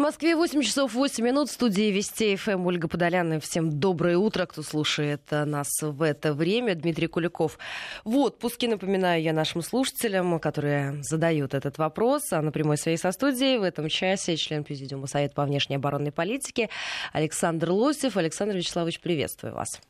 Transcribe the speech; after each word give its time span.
В 0.00 0.02
Москве 0.02 0.34
8 0.34 0.62
часов 0.62 0.94
8 0.94 1.22
минут. 1.22 1.50
В 1.50 1.52
студии 1.52 1.90
Вести 1.90 2.34
ФМ 2.34 2.64
Ольга 2.64 2.88
Подоляна. 2.88 3.38
Всем 3.38 3.78
доброе 3.78 4.16
утро, 4.16 4.46
кто 4.46 4.62
слушает 4.62 5.20
нас 5.30 5.68
в 5.82 6.00
это 6.00 6.32
время. 6.32 6.74
Дмитрий 6.74 7.06
Куликов 7.06 7.58
в 8.04 8.16
отпуске. 8.16 8.66
Напоминаю 8.68 9.22
я 9.22 9.34
нашим 9.34 9.60
слушателям, 9.60 10.40
которые 10.40 11.02
задают 11.02 11.52
этот 11.52 11.76
вопрос. 11.76 12.32
А 12.32 12.40
на 12.40 12.50
прямой 12.50 12.78
своей 12.78 12.96
со 12.96 13.12
студией 13.12 13.58
в 13.58 13.62
этом 13.62 13.90
часе 13.90 14.38
член 14.38 14.64
Президиума 14.64 15.06
Совета 15.06 15.34
по 15.34 15.44
внешней 15.44 15.76
оборонной 15.76 16.12
политике 16.12 16.70
Александр 17.12 17.70
Лосев. 17.70 18.16
Александр 18.16 18.56
Вячеславович, 18.56 19.00
приветствую 19.00 19.52
вас. 19.52 19.82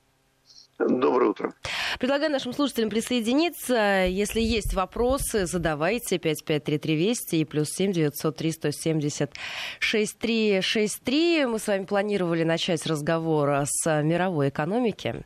Доброе 0.88 1.30
утро. 1.30 1.52
Предлагаю 1.98 2.32
нашим 2.32 2.54
слушателям 2.54 2.88
присоединиться. 2.88 4.06
Если 4.06 4.40
есть 4.40 4.72
вопросы, 4.72 5.44
задавайте 5.44 6.16
553320 6.18 7.34
и 7.34 7.44
плюс 7.44 7.68
7 7.70 7.92
903 7.92 8.52
170 8.52 9.30
6363. 9.78 11.46
Мы 11.46 11.58
с 11.58 11.66
вами 11.66 11.84
планировали 11.84 12.44
начать 12.44 12.86
разговор 12.86 13.64
с 13.66 14.02
мировой 14.02 14.48
экономики, 14.48 15.22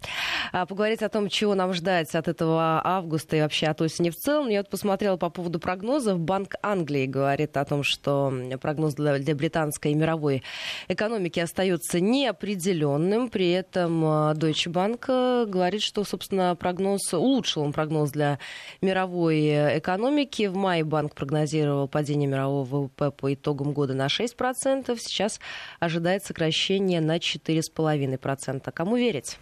а, 0.52 0.66
поговорить 0.66 1.02
о 1.02 1.08
том, 1.08 1.28
чего 1.28 1.54
нам 1.54 1.72
ждать 1.72 2.12
от 2.16 2.26
этого 2.26 2.80
августа 2.84 3.36
и 3.36 3.40
вообще 3.40 3.68
от 3.68 3.80
осени 3.80 4.10
в 4.10 4.16
целом. 4.16 4.48
Я 4.48 4.60
вот 4.60 4.70
посмотрела 4.70 5.16
по 5.16 5.30
поводу 5.30 5.60
прогнозов. 5.60 6.18
Банк 6.18 6.56
Англии 6.62 7.06
говорит 7.06 7.56
о 7.56 7.64
том, 7.64 7.84
что 7.84 8.32
прогноз 8.60 8.94
для, 8.94 9.18
для 9.18 9.36
британской 9.36 9.92
и 9.92 9.94
мировой 9.94 10.42
экономики 10.88 11.38
остается 11.38 12.00
неопределенным. 12.00 13.28
При 13.28 13.52
этом 13.52 14.04
а, 14.04 14.34
Deutsche 14.34 14.72
Bank 14.72 15.43
говорит, 15.46 15.82
что, 15.82 16.04
собственно, 16.04 16.54
прогноз, 16.56 17.12
улучшил 17.12 17.62
он 17.62 17.72
прогноз 17.72 18.10
для 18.10 18.38
мировой 18.80 19.78
экономики. 19.78 20.46
В 20.46 20.56
мае 20.56 20.84
банк 20.84 21.14
прогнозировал 21.14 21.88
падение 21.88 22.28
мирового 22.28 22.64
ВВП 22.64 23.10
по 23.10 23.32
итогам 23.34 23.72
года 23.72 23.94
на 23.94 24.06
6%. 24.06 24.96
Сейчас 24.98 25.40
ожидает 25.80 26.24
сокращение 26.24 27.00
на 27.00 27.18
4,5%. 27.18 28.72
Кому 28.72 28.96
верить? 28.96 29.38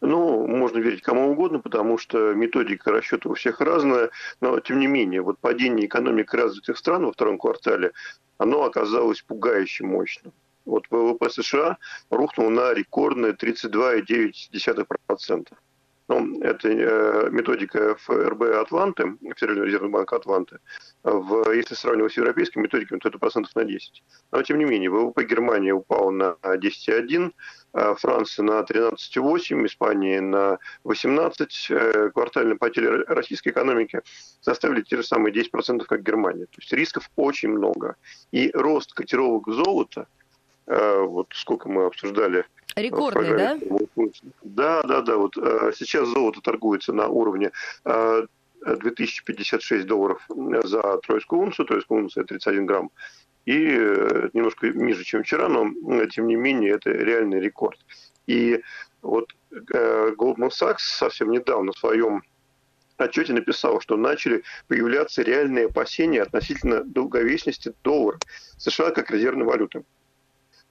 Ну, 0.00 0.46
можно 0.46 0.78
верить 0.78 1.02
кому 1.02 1.30
угодно, 1.30 1.60
потому 1.60 1.98
что 1.98 2.34
методика 2.34 2.90
расчета 2.90 3.28
у 3.28 3.34
всех 3.34 3.60
разная, 3.60 4.10
но 4.40 4.58
тем 4.60 4.80
не 4.80 4.86
менее, 4.86 5.22
вот 5.22 5.38
падение 5.38 5.86
экономик 5.86 6.34
развитых 6.34 6.78
стран 6.78 7.06
во 7.06 7.12
втором 7.12 7.38
квартале, 7.38 7.92
оно 8.38 8.64
оказалось 8.64 9.22
пугающе 9.22 9.84
мощным. 9.84 10.32
Вот 10.68 10.84
ВВП 10.90 11.30
США 11.30 11.78
рухнул 12.10 12.50
на 12.50 12.74
рекордные 12.74 13.32
32,9%. 13.32 15.46
Ну, 16.10 16.40
это 16.40 16.68
э, 16.68 17.28
методика 17.30 17.94
ФРБ 17.96 18.42
Атланты, 18.62 19.18
Федерального 19.36 19.66
резервного 19.66 19.92
банка 19.92 20.16
Атланты. 20.16 20.58
В, 21.02 21.52
если 21.52 21.74
сравнивать 21.74 22.14
с 22.14 22.16
европейскими 22.16 22.62
методиками, 22.62 22.98
то 22.98 23.08
это 23.08 23.18
процентов 23.18 23.54
на 23.54 23.64
10. 23.64 24.02
Но, 24.32 24.42
тем 24.42 24.58
не 24.58 24.64
менее, 24.64 24.90
ВВП 24.90 25.24
Германии 25.24 25.70
упал 25.70 26.10
на 26.10 26.36
10,1, 26.42 27.32
а 27.74 27.94
Франция 27.94 28.44
на 28.44 28.60
13,8, 28.60 29.66
Испания 29.66 30.22
на 30.22 30.58
18. 30.84 31.66
Э, 31.70 32.10
квартальные 32.10 32.56
потери 32.56 33.04
российской 33.06 33.50
экономики 33.50 34.00
составили 34.40 34.80
те 34.82 34.96
же 34.96 35.02
самые 35.02 35.34
10%, 35.34 35.84
как 35.84 36.02
Германия. 36.02 36.46
То 36.46 36.58
есть 36.58 36.72
рисков 36.72 37.10
очень 37.16 37.50
много. 37.50 37.96
И 38.32 38.50
рост 38.54 38.94
котировок 38.94 39.48
золота– 39.48 40.06
вот 40.68 41.28
сколько 41.32 41.68
мы 41.68 41.86
обсуждали. 41.86 42.44
Рекордный, 42.76 43.36
да? 43.36 43.58
Да, 44.42 44.82
да, 44.82 45.00
да. 45.00 45.16
Вот 45.16 45.36
э, 45.36 45.72
сейчас 45.74 46.08
золото 46.08 46.40
торгуется 46.40 46.92
на 46.92 47.08
уровне 47.08 47.50
2056 47.84 49.72
э, 49.72 49.86
долларов 49.86 50.24
за 50.28 50.98
тройскую 50.98 51.42
унцию, 51.42 51.66
тройскую 51.66 52.02
унцию 52.02 52.26
31 52.26 52.66
грамм, 52.66 52.90
и 53.46 53.54
немножко 54.32 54.68
ниже, 54.68 55.04
чем 55.04 55.22
вчера, 55.22 55.48
но 55.48 55.72
тем 56.06 56.26
не 56.26 56.36
менее 56.36 56.72
это 56.72 56.90
реальный 56.90 57.40
рекорд. 57.40 57.78
И 58.26 58.62
вот 59.00 59.34
Goldman 59.50 60.50
Sachs 60.50 60.80
совсем 60.80 61.30
недавно 61.30 61.72
в 61.72 61.78
своем 61.78 62.22
отчете 62.98 63.32
написал, 63.32 63.80
что 63.80 63.96
начали 63.96 64.42
появляться 64.66 65.22
реальные 65.22 65.66
опасения 65.66 66.22
относительно 66.22 66.84
долговечности 66.84 67.72
доллара 67.82 68.18
США 68.58 68.90
как 68.90 69.10
резервной 69.10 69.46
валюты. 69.46 69.84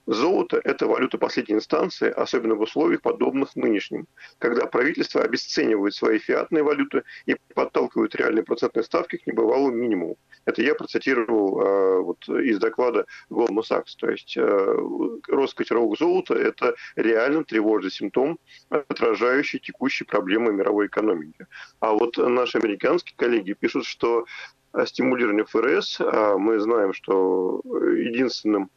Золото– 0.07 0.61
это 0.63 0.87
валюта 0.87 1.17
последней 1.17 1.55
инстанции, 1.55 2.09
особенно 2.09 2.55
в 2.55 2.61
условиях, 2.61 3.01
подобных 3.01 3.57
нынешним, 3.57 4.07
когда 4.39 4.65
правительство 4.65 5.21
обесценивает 5.21 5.93
свои 5.93 6.17
фиатные 6.17 6.63
валюты 6.63 7.03
и 7.25 7.35
подталкивает 7.53 8.15
реальные 8.15 8.43
процентные 8.43 8.83
ставки 8.83 9.17
к 9.17 9.27
небывалому 9.27 9.75
минимуму. 9.75 10.17
Это 10.45 10.61
я 10.61 10.75
процитировал 10.75 11.61
э, 11.61 12.01
вот, 12.01 12.29
из 12.29 12.57
доклада 12.57 13.05
Goldman 13.29 13.63
Sachs. 13.69 13.97
То 13.99 14.09
есть 14.09 14.37
э, 14.37 14.75
рост 15.27 15.55
котировок 15.55 15.97
золота– 15.99 16.33
это 16.35 16.75
реально 16.95 17.43
тревожный 17.43 17.91
симптом, 17.91 18.39
отражающий 18.69 19.59
текущие 19.59 20.07
проблемы 20.07 20.53
мировой 20.53 20.87
экономики. 20.87 21.47
А 21.81 21.91
вот 21.91 22.15
наши 22.17 22.57
американские 22.57 23.17
коллеги 23.17 23.51
пишут, 23.51 23.85
что 23.85 24.25
стимулирование 24.85 25.43
ФРС, 25.43 25.99
а 25.99 26.37
мы 26.37 26.59
знаем, 26.59 26.93
что 26.93 27.61
единственным 27.65 28.69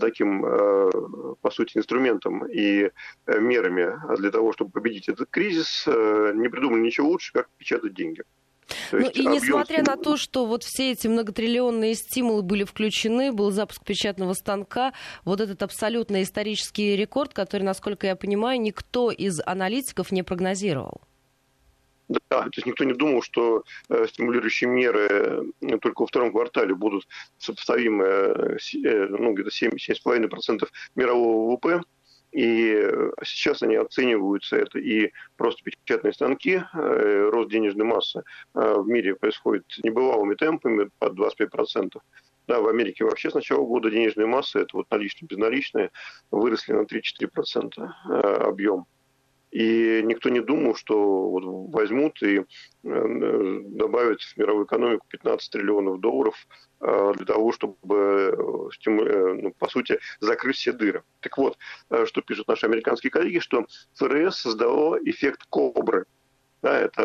таким, 0.00 0.44
э, 0.44 0.90
по 1.40 1.50
сути, 1.50 1.78
инструментом 1.78 2.46
и 2.46 2.90
э, 3.26 3.40
мерами 3.40 3.94
для 4.16 4.30
того, 4.30 4.52
чтобы 4.52 4.70
победить 4.70 5.08
этот 5.08 5.28
кризис, 5.30 5.84
э, 5.86 6.32
не 6.34 6.48
придумали 6.48 6.80
ничего 6.80 7.08
лучше, 7.08 7.32
как 7.32 7.48
печатать 7.58 7.94
деньги. 7.94 8.22
То 8.90 8.98
ну 8.98 9.10
и 9.10 9.26
несмотря 9.26 9.82
стимула... 9.82 9.96
на 9.96 10.02
то, 10.02 10.16
что 10.16 10.46
вот 10.46 10.62
все 10.64 10.92
эти 10.92 11.06
многотриллионные 11.06 11.94
стимулы 11.94 12.42
были 12.42 12.64
включены, 12.64 13.32
был 13.32 13.50
запуск 13.50 13.84
печатного 13.84 14.32
станка, 14.32 14.94
вот 15.24 15.40
этот 15.40 15.62
абсолютно 15.62 16.22
исторический 16.22 16.96
рекорд, 16.96 17.34
который, 17.34 17.62
насколько 17.62 18.06
я 18.06 18.16
понимаю, 18.16 18.60
никто 18.60 19.10
из 19.10 19.40
аналитиков 19.44 20.12
не 20.12 20.22
прогнозировал. 20.22 21.02
Да, 22.08 22.42
то 22.42 22.50
есть 22.54 22.66
никто 22.66 22.84
не 22.84 22.92
думал, 22.92 23.22
что 23.22 23.64
э, 23.88 24.06
стимулирующие 24.08 24.68
меры 24.68 25.08
э, 25.62 25.78
только 25.78 26.02
во 26.02 26.06
втором 26.06 26.32
квартале 26.32 26.74
будут 26.74 27.08
сопоставимы 27.38 28.04
э, 28.04 28.56
э 28.84 29.06
ну, 29.08 29.32
где-то 29.32 29.50
7-7,5% 29.50 30.68
мирового 30.96 31.52
ВВП. 31.52 31.80
И 32.32 32.90
сейчас 33.22 33.62
они 33.62 33.76
оцениваются, 33.76 34.56
это 34.56 34.80
и 34.80 35.12
просто 35.36 35.62
печатные 35.62 36.12
станки, 36.12 36.64
э, 36.74 37.28
рост 37.32 37.48
денежной 37.48 37.86
массы 37.86 38.24
э, 38.54 38.74
в 38.76 38.88
мире 38.88 39.14
происходит 39.14 39.64
небывалыми 39.84 40.34
темпами 40.34 40.90
под 40.98 41.16
25%. 41.16 42.00
Да, 42.48 42.60
в 42.60 42.66
Америке 42.66 43.04
вообще 43.04 43.30
с 43.30 43.34
начала 43.34 43.64
года 43.64 43.88
денежные 43.88 44.26
массы, 44.26 44.58
это 44.58 44.76
вот 44.76 44.90
наличные, 44.90 45.28
безналичные, 45.28 45.90
выросли 46.32 46.72
на 46.72 46.82
3-4% 46.82 47.70
э, 47.78 48.20
объем. 48.42 48.86
И 49.54 50.02
никто 50.02 50.30
не 50.30 50.40
думал, 50.40 50.74
что 50.74 51.30
вот 51.30 51.44
возьмут 51.72 52.20
и 52.24 52.38
э, 52.38 52.44
добавят 52.82 54.20
в 54.20 54.36
мировую 54.36 54.66
экономику 54.66 55.06
15 55.08 55.48
триллионов 55.48 56.00
долларов 56.00 56.34
э, 56.80 57.12
для 57.14 57.24
того, 57.24 57.52
чтобы, 57.52 57.76
э, 57.86 58.90
ну, 58.90 59.54
по 59.56 59.68
сути, 59.68 60.00
закрыть 60.18 60.56
все 60.56 60.72
дыры. 60.72 61.04
Так 61.20 61.38
вот, 61.38 61.56
что 62.04 62.20
пишут 62.20 62.48
наши 62.48 62.66
американские 62.66 63.12
коллеги, 63.12 63.38
что 63.38 63.64
ФРС 63.94 64.40
создало 64.40 64.98
эффект 65.04 65.44
кобры. 65.48 66.06
Да, 66.60 66.76
это 66.76 67.04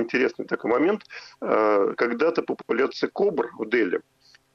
интересный 0.00 0.46
такой 0.46 0.70
момент. 0.70 1.02
Когда-то 1.40 2.42
популяция 2.42 3.10
кобр 3.10 3.50
в 3.58 3.68
Дели– 3.68 4.00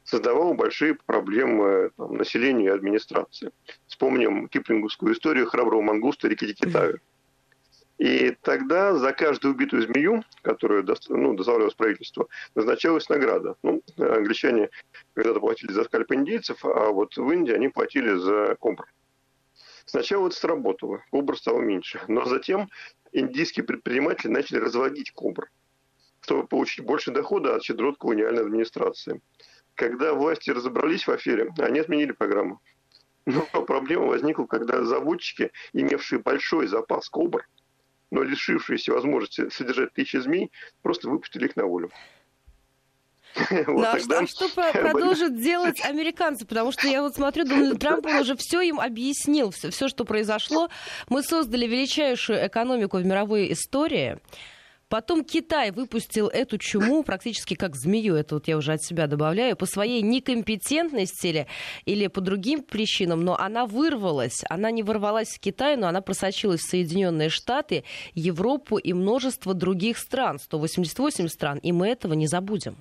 создавал 0.09 0.53
большие 0.55 0.95
проблемы 0.95 1.91
там, 1.95 2.17
населению 2.17 2.71
и 2.71 2.75
администрации. 2.75 3.51
Вспомним 3.87 4.47
киплинговскую 4.47 5.13
историю 5.13 5.45
храброго 5.45 5.81
мангуста 5.81 6.27
Рикки 6.27 6.53
Китаю. 6.53 6.99
И 7.99 8.35
тогда 8.41 8.95
за 8.95 9.11
каждую 9.11 9.53
убитую 9.53 9.83
змею, 9.83 10.23
которую 10.41 10.85
ну, 11.09 11.33
доставлялось 11.35 11.73
правительство, 11.73 12.27
назначалась 12.55 13.09
награда. 13.09 13.55
Ну, 13.61 13.83
англичане 13.97 14.69
когда-то 15.13 15.41
платили 15.41 15.73
за 15.73 15.83
скальп 15.83 16.13
индейцев, 16.13 16.63
а 16.63 16.91
вот 16.91 17.17
в 17.17 17.29
Индии 17.29 17.53
они 17.53 17.67
платили 17.67 18.15
за 18.15 18.55
кобр. 18.59 18.87
Сначала 19.85 20.27
это 20.27 20.35
сработало, 20.35 21.03
кобр 21.11 21.37
стало 21.37 21.59
меньше. 21.59 21.99
Но 22.07 22.25
затем 22.25 22.69
индийские 23.11 23.65
предприниматели 23.65 24.31
начали 24.31 24.59
разводить 24.59 25.11
кобр, 25.11 25.49
чтобы 26.21 26.47
получить 26.47 26.85
больше 26.85 27.11
дохода 27.11 27.55
от 27.55 27.63
щедрот 27.63 27.97
колониальной 27.97 28.43
администрации. 28.43 29.21
Когда 29.79 30.13
власти 30.13 30.49
разобрались 30.49 31.07
в 31.07 31.09
афере, 31.09 31.53
они 31.57 31.79
отменили 31.79 32.11
программу. 32.11 32.59
Но 33.25 33.43
проблема 33.65 34.07
возникла, 34.07 34.45
когда 34.45 34.83
заводчики, 34.83 35.51
имевшие 35.71 36.19
большой 36.19 36.67
запас 36.67 37.07
кобр, 37.07 37.47
но 38.11 38.21
лишившиеся 38.21 38.91
возможности 38.91 39.47
содержать 39.49 39.93
тысячи 39.93 40.17
змей, 40.17 40.51
просто 40.81 41.07
выпустили 41.07 41.45
их 41.45 41.55
на 41.55 41.65
волю. 41.65 41.91
Ну, 43.67 43.81
а, 43.83 43.97
что, 43.99 44.19
а 44.19 44.27
что 44.27 44.49
продолжат 44.73 45.39
делать 45.39 45.79
американцы? 45.85 46.45
Потому 46.45 46.73
что 46.73 46.87
я 46.87 47.01
вот 47.01 47.15
смотрю, 47.15 47.45
Дональд 47.45 47.79
Трамп 47.79 48.05
он 48.05 48.15
уже 48.15 48.35
все 48.35 48.59
им 48.59 48.81
объяснил, 48.81 49.51
все, 49.51 49.69
все, 49.69 49.87
что 49.87 50.03
произошло. 50.03 50.69
Мы 51.07 51.23
создали 51.23 51.67
величайшую 51.67 52.45
экономику 52.45 52.97
в 52.97 53.05
мировой 53.05 53.53
истории 53.53 54.19
Потом 54.89 55.23
Китай 55.23 55.69
выпустил 55.69 56.27
эту 56.27 56.57
чуму 56.57 57.03
практически 57.03 57.53
как 57.53 57.75
змею, 57.75 58.15
это 58.15 58.35
вот 58.35 58.47
я 58.47 58.57
уже 58.57 58.73
от 58.73 58.83
себя 58.83 59.05
добавляю, 59.05 59.55
по 59.55 59.67
своей 59.67 60.01
некомпетентности 60.01 61.27
или, 61.27 61.47
или 61.85 62.07
по 62.07 62.21
другим 62.21 62.63
причинам, 62.63 63.23
но 63.23 63.37
она 63.37 63.67
вырвалась. 63.67 64.43
Она 64.49 64.71
не 64.71 64.81
ворвалась 64.81 65.29
в 65.29 65.39
Китай, 65.39 65.77
но 65.77 65.87
она 65.87 66.01
просочилась 66.01 66.61
в 66.61 66.69
Соединенные 66.69 67.29
Штаты, 67.29 67.83
Европу 68.15 68.77
и 68.77 68.93
множество 68.93 69.53
других 69.53 69.99
стран, 69.99 70.39
188 70.39 71.27
стран, 71.27 71.59
и 71.59 71.71
мы 71.71 71.87
этого 71.87 72.13
не 72.13 72.25
забудем. 72.25 72.77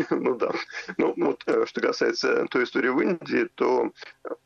Ну 0.10 0.36
да. 0.36 0.52
Ну 0.96 1.14
вот, 1.16 1.42
э, 1.46 1.66
что 1.66 1.80
касается 1.80 2.46
той 2.46 2.64
истории 2.64 2.88
в 2.88 3.00
Индии, 3.00 3.48
то 3.54 3.92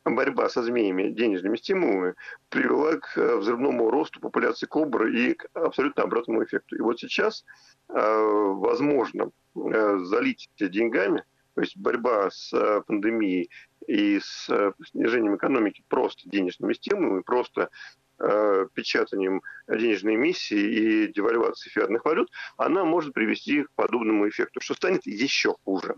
борьба 0.03 0.49
со 0.49 0.63
змеями 0.63 1.09
денежными 1.09 1.57
стимулами 1.57 2.15
привела 2.49 2.97
к 2.97 3.17
э, 3.17 3.37
взрывному 3.37 3.89
росту 3.89 4.19
популяции 4.19 4.65
кобры 4.65 5.15
и 5.15 5.33
к 5.33 5.47
абсолютно 5.53 6.03
обратному 6.03 6.43
эффекту. 6.43 6.75
И 6.75 6.81
вот 6.81 6.99
сейчас, 6.99 7.45
э, 7.89 7.93
возможно, 7.95 9.31
залить 9.53 10.49
деньгами, 10.59 11.23
то 11.53 11.61
есть 11.61 11.77
борьба 11.77 12.29
с 12.29 12.51
пандемией 12.87 13.49
и 13.87 14.19
с 14.19 14.73
снижением 14.91 15.35
экономики 15.35 15.83
просто 15.87 16.29
денежными 16.29 16.73
стимулами, 16.73 17.21
просто 17.21 17.69
Э, 18.17 18.67
печатанием 18.73 19.41
денежной 19.67 20.15
эмиссии 20.15 20.57
и 20.57 21.11
девальвацией 21.11 21.73
фиатных 21.73 22.05
валют, 22.05 22.31
она 22.55 22.85
может 22.85 23.13
привести 23.13 23.63
к 23.63 23.71
подобному 23.75 24.29
эффекту, 24.29 24.61
что 24.61 24.73
станет 24.73 25.05
еще 25.05 25.55
хуже. 25.65 25.95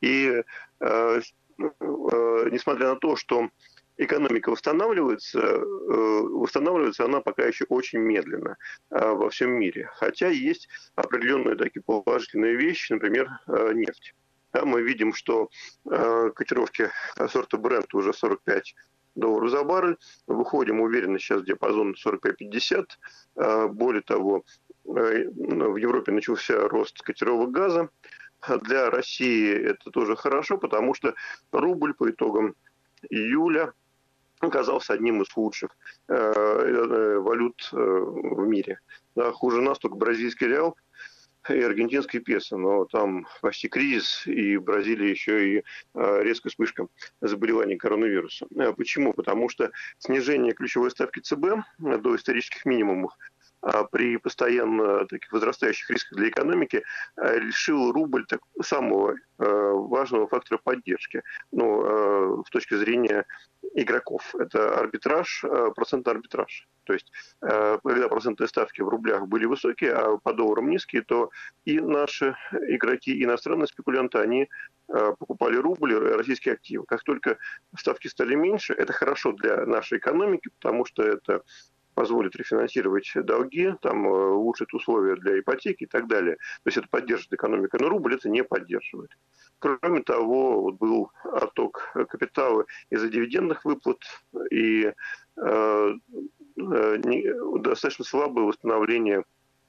И 0.00 0.28
э, 0.28 0.42
э, 0.80 1.20
несмотря 2.52 2.90
на 2.90 2.96
то, 2.96 3.16
что 3.16 3.48
экономика 3.96 4.50
восстанавливается, 4.50 5.40
э, 5.40 5.64
восстанавливается 6.22 7.04
она 7.04 7.20
пока 7.20 7.44
еще 7.44 7.64
очень 7.68 7.98
медленно 7.98 8.56
э, 8.90 9.10
во 9.10 9.28
всем 9.30 9.50
мире. 9.50 9.90
Хотя 9.94 10.28
есть 10.28 10.68
определенные 10.94 11.56
такие 11.56 11.82
положительные 11.82 12.54
вещи, 12.54 12.92
например, 12.92 13.28
э, 13.48 13.72
нефть. 13.74 14.14
Да, 14.52 14.64
мы 14.64 14.82
видим, 14.82 15.14
что 15.14 15.48
э, 15.88 16.30
котировки 16.34 16.90
сорта 17.28 17.56
бренд 17.56 17.94
уже 17.94 18.12
45 18.12 18.74
долларов 19.14 19.50
за 19.50 19.62
баррель. 19.64 19.96
Выходим 20.26 20.80
уверенно 20.80 21.18
сейчас 21.18 21.42
в 21.42 21.44
диапазон 21.44 21.94
45-50. 21.94 22.86
А, 23.36 23.68
более 23.68 24.02
того, 24.02 24.44
э, 24.84 24.88
в 24.88 25.76
Европе 25.76 26.12
начался 26.12 26.68
рост 26.68 27.00
котировок 27.02 27.50
газа. 27.50 27.90
Для 28.62 28.90
России 28.90 29.52
это 29.52 29.90
тоже 29.90 30.16
хорошо, 30.16 30.56
потому 30.56 30.94
что 30.94 31.14
рубль 31.52 31.92
по 31.92 32.10
итогам 32.10 32.54
июля 33.10 33.72
оказался 34.40 34.94
одним 34.94 35.20
из 35.20 35.36
лучших 35.36 35.76
э, 36.08 36.14
э, 36.14 37.18
валют 37.18 37.68
в 37.72 38.46
мире. 38.46 38.80
хуже 39.34 39.60
нас 39.60 39.78
только 39.78 39.96
бразильский 39.96 40.48
реал– 40.48 40.76
и 41.48 41.60
аргентинский 41.60 42.20
песо, 42.20 42.56
но 42.56 42.84
там 42.84 43.26
почти 43.40 43.68
кризис, 43.68 44.26
и 44.26 44.56
в 44.56 44.64
Бразилии 44.64 45.08
еще 45.08 45.56
и 45.56 45.64
а, 45.94 46.20
резкая 46.20 46.50
вспышка 46.50 46.86
заболеваний 47.20 47.76
коронавируса. 47.76 48.46
А 48.58 48.72
почему? 48.72 49.12
Потому 49.12 49.48
что 49.48 49.70
снижение 49.98 50.52
ключевой 50.52 50.90
ставки 50.90 51.20
ЦБ 51.20 51.64
до 51.78 52.16
исторических 52.16 52.64
минимумов 52.64 53.12
а 53.62 53.84
при 53.84 54.16
постоянно 54.16 55.06
таких 55.06 55.30
возрастающих 55.32 55.90
рисках 55.90 56.16
для 56.16 56.30
экономики 56.30 56.82
лишил 57.16 57.92
рубль 57.92 58.24
так, 58.26 58.40
самого 58.62 59.16
важного 59.36 60.28
фактора 60.28 60.58
поддержки 60.64 61.22
ну, 61.52 62.42
с 62.46 62.50
точки 62.50 62.74
зрения 62.74 63.26
игроков. 63.74 64.34
Это 64.38 64.78
арбитраж, 64.78 65.44
процент 65.74 66.06
арбитраж. 66.08 66.68
То 66.90 66.94
есть, 66.94 67.12
э, 67.42 67.78
когда 67.84 68.08
процентные 68.08 68.48
ставки 68.48 68.80
в 68.80 68.88
рублях 68.88 69.28
были 69.28 69.44
высокие, 69.44 69.92
а 69.92 70.16
по 70.16 70.32
долларам 70.32 70.70
низкие, 70.70 71.02
то 71.02 71.30
и 71.64 71.78
наши 71.78 72.34
игроки, 72.68 73.12
и 73.12 73.22
иностранные 73.22 73.68
спекулянты, 73.68 74.18
они 74.18 74.48
э, 74.88 75.12
покупали 75.16 75.56
рубли, 75.56 75.94
российские 75.94 76.54
активы. 76.54 76.84
Как 76.86 77.04
только 77.04 77.38
ставки 77.78 78.08
стали 78.08 78.34
меньше, 78.34 78.74
это 78.74 78.92
хорошо 78.92 79.30
для 79.32 79.64
нашей 79.66 79.98
экономики, 79.98 80.50
потому 80.58 80.84
что 80.84 81.04
это 81.04 81.42
позволит 82.00 82.34
рефинансировать 82.34 83.12
долги, 83.14 83.74
там 83.82 84.06
э, 84.06 84.30
улучшит 84.30 84.72
условия 84.72 85.16
для 85.16 85.38
ипотеки 85.38 85.84
и 85.84 85.86
так 85.86 86.08
далее. 86.08 86.36
То 86.36 86.68
есть 86.68 86.78
это 86.78 86.88
поддержит 86.88 87.30
экономику, 87.30 87.76
но 87.78 87.90
рубль 87.90 88.14
это 88.14 88.30
не 88.30 88.42
поддерживает. 88.42 89.10
Кроме 89.58 90.00
того, 90.00 90.62
вот 90.62 90.76
был 90.76 91.10
отток 91.24 91.92
капитала 92.08 92.64
из-за 92.88 93.10
дивидендных 93.10 93.66
выплат 93.66 94.00
и 94.50 94.94
э, 95.36 95.94
Э, 96.60 96.98
достаточно 97.60 98.04
слабое 98.04 98.44
восстановление 98.44 99.24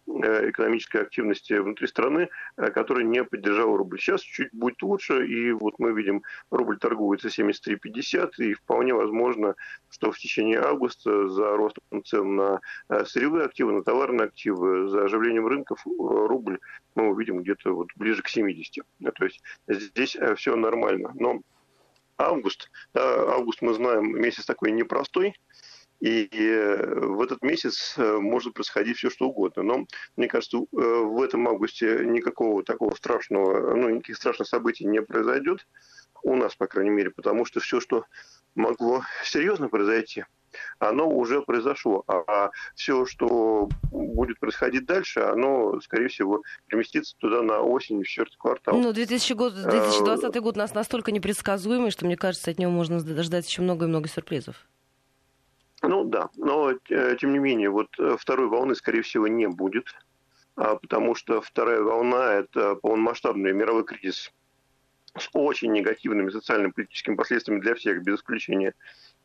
экономической 0.08 1.02
активности 1.02 1.54
внутри 1.54 1.88
страны, 1.88 2.30
э, 2.58 2.72
которая 2.72 3.04
не 3.04 3.24
поддержала 3.24 3.78
рубль. 3.78 4.00
Сейчас 4.00 4.22
чуть 4.22 4.54
будет 4.54 4.82
лучше, 4.82 5.26
и 5.26 5.52
вот 5.52 5.80
мы 5.80 5.94
видим, 5.94 6.24
рубль 6.50 6.78
торгуется 6.78 7.30
73,50, 7.30 8.32
и 8.38 8.54
вполне 8.54 8.94
возможно, 8.94 9.56
что 9.90 10.12
в 10.12 10.18
течение 10.18 10.60
августа 10.60 11.28
за 11.30 11.56
ростом 11.56 12.04
цен 12.04 12.36
на 12.36 12.62
сырьевые 13.06 13.46
активы, 13.46 13.74
на 13.74 13.84
товарные 13.84 14.26
активы, 14.26 14.88
за 14.88 15.06
оживлением 15.06 15.48
рынков 15.48 15.86
рубль 15.86 16.60
мы 16.96 17.10
увидим 17.10 17.42
где-то 17.42 17.74
вот 17.74 17.88
ближе 17.96 18.22
к 18.22 18.28
70. 18.28 18.84
То 19.16 19.26
есть 19.26 19.42
здесь 19.68 20.18
все 20.36 20.56
нормально. 20.56 21.12
Но 21.16 21.42
август, 22.18 22.70
да, 22.94 23.34
август 23.34 23.62
мы 23.62 23.74
знаем, 23.74 24.20
месяц 24.20 24.46
такой 24.46 24.72
непростой, 24.72 25.36
и 26.02 26.28
э, 26.32 27.00
в 27.00 27.22
этот 27.22 27.44
месяц 27.44 27.94
э, 27.96 28.18
может 28.18 28.56
происходить 28.56 28.98
все, 28.98 29.12
что 29.12 29.28
угодно. 29.28 29.62
Но, 29.62 29.86
мне 30.18 30.28
кажется, 30.28 30.58
э, 30.58 30.62
в 30.72 31.22
этом 31.22 31.48
августе 31.48 32.02
никакого 32.06 32.64
такого 32.64 32.96
страшного, 32.96 33.76
ну, 33.76 33.90
никаких 33.90 34.18
страшных 34.18 34.48
событий 34.48 34.86
не 34.86 35.02
произойдет. 35.02 35.68
У 36.24 36.36
нас, 36.36 36.56
по 36.56 36.66
крайней 36.66 36.90
мере, 36.90 37.12
потому 37.12 37.46
что 37.46 37.60
все, 37.60 37.80
что 37.80 38.06
могло 38.56 39.04
серьезно 39.24 39.70
произойти, 39.70 40.26
оно 40.80 41.08
уже 41.08 41.44
произошло. 41.44 42.04
А, 42.08 42.24
а 42.28 42.52
все, 42.76 43.06
что 43.06 43.70
будет 43.92 44.40
происходить 44.40 44.86
дальше, 44.86 45.20
оно, 45.20 45.80
скорее 45.82 46.08
всего, 46.08 46.42
переместится 46.66 47.16
туда 47.20 47.44
на 47.44 47.62
осень, 47.62 48.02
в 48.02 48.08
четвертый 48.08 48.38
квартал. 48.38 48.76
Ну, 48.76 48.92
2000 48.92 49.34
год, 49.34 49.54
2020 49.54 50.36
год 50.42 50.56
у 50.56 50.60
нас 50.60 50.74
настолько 50.74 51.12
непредсказуемый, 51.12 51.92
что, 51.92 52.06
мне 52.06 52.18
кажется, 52.18 52.50
от 52.50 52.58
него 52.58 52.72
можно 52.72 53.00
ждать 53.00 53.48
еще 53.48 53.62
много 53.62 53.86
и 53.86 53.88
много 53.88 54.10
сюрпризов. 54.10 54.56
Ну 55.84 56.04
да, 56.04 56.30
но 56.36 56.72
э, 56.72 57.16
тем 57.20 57.34
не 57.34 57.40
менее, 57.40 57.70
вот 57.70 57.88
э, 57.98 58.16
второй 58.20 58.48
волны, 58.48 58.76
скорее 58.76 59.02
всего, 59.02 59.28
не 59.28 59.48
будет, 59.48 59.88
а, 60.56 60.76
потому 60.76 61.16
что 61.16 61.42
вторая 61.42 61.82
волна– 61.82 62.34
это 62.34 62.76
полномасштабный 62.76 63.52
мировой 63.52 63.84
кризис 63.84 64.32
с 65.18 65.30
очень 65.34 65.72
негативными 65.72 66.30
социально-политическими 66.30 67.16
последствиями 67.16 67.62
для 67.62 67.74
всех, 67.74 68.04
без 68.04 68.18
исключения. 68.18 68.76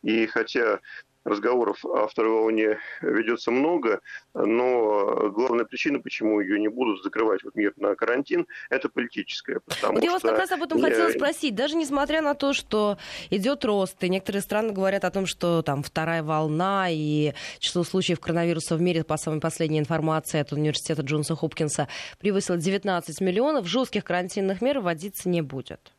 И 0.06 0.26
хотя 0.26 0.78
разговоров 1.24 1.84
о 1.84 2.06
второй 2.06 2.32
волне 2.34 2.78
ведется 3.02 3.50
много, 3.50 4.00
но 4.34 5.30
главная 5.30 5.64
причина, 5.64 5.98
почему 5.98 6.40
ее 6.40 6.60
не 6.60 6.68
будут 6.68 7.02
закрывать 7.02 7.42
вот 7.42 7.56
мир 7.56 7.72
на 7.76 7.96
карантин, 7.96 8.46
это 8.70 8.88
политическая. 8.88 9.60
Вот 9.82 10.04
я 10.04 10.12
вас 10.12 10.22
как 10.22 10.38
раз 10.38 10.52
об 10.52 10.62
этом 10.62 10.80
хотела 10.80 11.10
спросить. 11.10 11.56
Даже 11.56 11.74
несмотря 11.74 12.22
на 12.22 12.34
то, 12.34 12.52
что 12.52 12.98
идет 13.30 13.64
рост, 13.64 14.00
и 14.04 14.08
некоторые 14.08 14.42
страны 14.42 14.72
говорят 14.72 15.04
о 15.04 15.10
том, 15.10 15.26
что 15.26 15.62
там 15.62 15.82
вторая 15.82 16.22
волна 16.22 16.86
и 16.88 17.32
число 17.58 17.82
случаев 17.82 18.20
коронавируса 18.20 18.76
в 18.76 18.80
мире, 18.80 19.02
по 19.02 19.16
самой 19.16 19.40
последней 19.40 19.80
информации 19.80 20.38
от 20.38 20.52
университета 20.52 21.02
Джонса 21.02 21.34
Хопкинса, 21.34 21.88
превысило 22.20 22.56
19 22.56 23.20
миллионов, 23.20 23.66
жестких 23.66 24.04
карантинных 24.04 24.62
мер 24.62 24.78
вводиться 24.78 25.28
не 25.28 25.42
будет. 25.42 25.92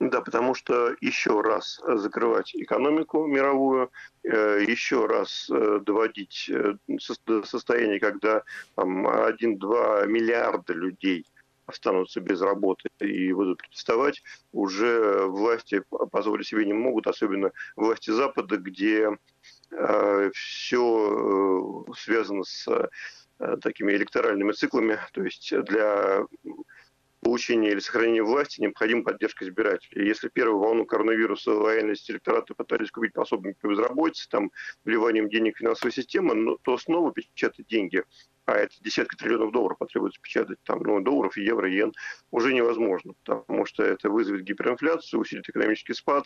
Да, 0.00 0.22
потому 0.22 0.54
что 0.54 0.96
еще 1.02 1.42
раз 1.42 1.78
закрывать 1.86 2.54
экономику 2.54 3.26
мировую, 3.26 3.90
э, 4.24 4.64
еще 4.66 5.04
раз 5.04 5.50
э, 5.50 5.80
доводить 5.84 6.50
э, 6.50 6.76
состояние, 7.44 8.00
когда 8.00 8.42
там 8.76 9.06
1-2 9.06 10.06
миллиарда 10.06 10.72
людей 10.72 11.26
останутся 11.66 12.20
без 12.20 12.40
работы 12.40 12.88
и 13.00 13.30
будут 13.34 13.58
протестовать, 13.58 14.22
уже 14.52 15.26
власти 15.26 15.82
позволить 16.10 16.46
себе 16.46 16.64
не 16.64 16.72
могут, 16.72 17.06
особенно 17.06 17.52
власти 17.76 18.10
Запада, 18.10 18.56
где 18.56 19.10
все 20.32 21.84
связано 21.96 22.42
с 22.42 22.66
такими 23.62 23.92
электоральными 23.92 24.50
циклами, 24.50 24.98
то 25.12 25.22
есть 25.22 25.54
для 25.64 26.24
получения 27.20 27.70
или 27.70 27.78
сохранения 27.78 28.22
власти 28.22 28.60
необходима 28.60 29.04
поддержка 29.04 29.44
избирателей. 29.44 30.06
Если 30.06 30.28
первую 30.28 30.58
волну 30.58 30.86
коронавируса 30.86 31.52
лояльность 31.52 32.10
электората 32.10 32.54
пытались 32.54 32.90
купить 32.90 33.12
пособники 33.12 33.58
по 33.60 33.68
безработице, 33.68 34.28
там, 34.28 34.50
вливанием 34.84 35.28
денег 35.28 35.56
в 35.56 35.58
финансовую 35.58 35.92
систему, 35.92 36.34
ну, 36.34 36.58
то 36.62 36.78
снова 36.78 37.12
печатать 37.12 37.66
деньги 37.66 38.04
а 38.50 38.56
это 38.56 38.74
десятки 38.80 39.14
триллионов 39.14 39.52
долларов 39.52 39.78
потребуется 39.78 40.20
печатать, 40.20 40.58
там, 40.64 40.80
ну, 40.82 41.00
долларов, 41.00 41.36
евро, 41.36 41.70
йен, 41.70 41.92
уже 42.32 42.52
невозможно, 42.52 43.12
потому 43.24 43.64
что 43.64 43.84
это 43.84 44.10
вызовет 44.10 44.42
гиперинфляцию, 44.42 45.20
усилит 45.20 45.48
экономический 45.48 45.94
спад, 45.94 46.24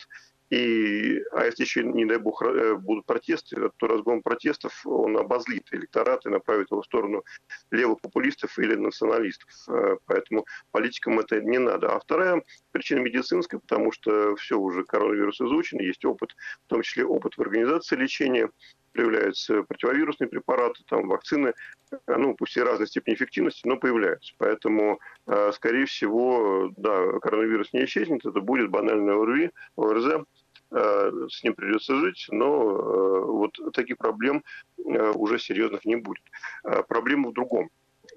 и, 0.49 1.21
а 1.31 1.45
если 1.45 1.63
еще, 1.63 1.83
не 1.83 2.05
дай 2.05 2.17
бог, 2.17 2.41
э, 2.41 2.75
будут 2.75 3.05
протесты, 3.05 3.69
то 3.77 3.87
разгон 3.87 4.23
протестов, 4.23 4.85
он 4.85 5.17
обозлит 5.17 5.67
электорат 5.71 6.25
и 6.25 6.29
направит 6.29 6.71
его 6.71 6.81
в 6.81 6.85
сторону 6.85 7.23
левых 7.69 8.01
популистов 8.01 8.57
или 8.57 8.75
националистов. 8.75 9.49
Э, 9.67 9.97
поэтому 10.05 10.45
политикам 10.71 11.19
это 11.19 11.41
не 11.41 11.57
надо. 11.57 11.89
А 11.89 11.99
вторая 11.99 12.43
причина 12.71 12.99
медицинская, 12.99 13.59
потому 13.59 13.91
что 13.91 14.35
все 14.35 14.57
уже 14.57 14.83
коронавирус 14.83 15.41
изучен, 15.41 15.79
есть 15.79 16.05
опыт, 16.05 16.35
в 16.65 16.69
том 16.69 16.81
числе 16.83 17.05
опыт 17.05 17.37
в 17.37 17.41
организации 17.41 17.95
лечения, 17.95 18.49
появляются 18.95 19.63
противовирусные 19.63 20.29
препараты, 20.29 20.83
там 20.87 21.07
вакцины, 21.07 21.53
э, 21.91 21.97
ну, 22.07 22.33
пусть 22.35 22.57
и 22.57 22.61
разной 22.61 22.87
степени 22.87 23.15
эффективности, 23.15 23.67
но 23.67 23.77
появляются. 23.77 24.33
Поэтому, 24.37 24.99
э, 25.27 25.51
скорее 25.53 25.85
всего, 25.85 26.71
да, 26.77 27.19
коронавирус 27.19 27.73
не 27.73 27.85
исчезнет, 27.85 28.25
это 28.25 28.39
будет 28.39 28.69
банальное 28.69 29.15
ОРВИ, 29.15 29.51
ОРЗ, 29.75 30.25
э, 30.71 31.11
с 31.29 31.43
ним 31.43 31.53
придется 31.53 31.95
жить, 31.95 32.27
но 32.29 32.55
вот 33.25 33.59
таких 33.73 33.97
проблем 33.97 34.43
уже 34.77 35.39
серьезных 35.39 35.85
не 35.85 35.95
будет. 35.95 36.23
Проблема 36.87 37.29
в 37.29 37.33
другом, 37.33 37.69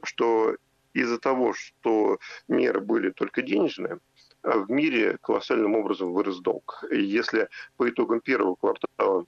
что 0.04 0.54
из-за 0.92 1.18
того, 1.18 1.52
что 1.52 2.18
меры 2.48 2.80
были 2.80 3.10
только 3.10 3.42
денежные, 3.42 3.98
в 4.42 4.70
мире 4.70 5.18
колоссальным 5.20 5.74
образом 5.74 6.12
вырос 6.12 6.38
долг. 6.40 6.84
И 6.90 7.02
если 7.02 7.48
по 7.76 7.88
итогам 7.88 8.20
первого 8.20 8.54
квартала 8.54 9.26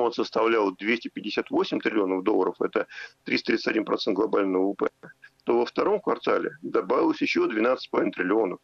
он 0.00 0.12
составлял 0.12 0.72
258 0.72 1.80
триллионов 1.80 2.24
долларов, 2.24 2.56
это 2.60 2.86
331% 3.26 4.12
глобального 4.12 4.68
ВВП, 4.68 4.88
то 5.44 5.58
во 5.58 5.66
втором 5.66 6.00
квартале 6.00 6.56
добавилось 6.62 7.20
еще 7.20 7.46
12,5 7.46 8.10
триллионов. 8.10 8.58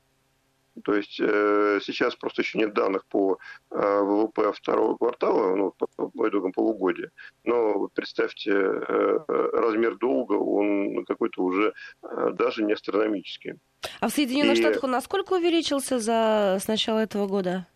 То 0.85 0.95
есть 0.95 1.19
э, 1.21 1.81
сейчас 1.83 2.15
просто 2.15 2.43
еще 2.43 2.59
нет 2.59 2.75
данных 2.75 3.05
по 3.07 3.39
э, 3.71 4.01
ВВП 4.01 4.53
второго 4.53 4.97
квартала, 4.97 5.55
ну, 5.57 5.73
по, 5.77 6.09
по 6.09 6.29
итогам 6.29 6.53
полугодия. 6.53 7.11
Но 7.45 7.89
представьте, 7.95 8.53
э, 8.53 9.19
размер 9.29 9.97
долга, 9.97 10.35
он 10.35 11.05
какой-то 11.05 11.43
уже 11.43 11.75
э, 12.03 12.31
даже 12.35 12.63
не 12.63 12.73
астрономический. 12.75 13.55
А 14.01 14.09
в 14.09 14.13
Соединенных 14.13 14.59
И... 14.59 14.61
Штатах 14.61 14.85
он 14.85 14.93
насколько 14.93 15.35
увеличился 15.35 15.99
за 15.99 16.59
с 16.61 16.69
начала 16.69 16.99
этого 17.01 17.27
года? 17.27 17.67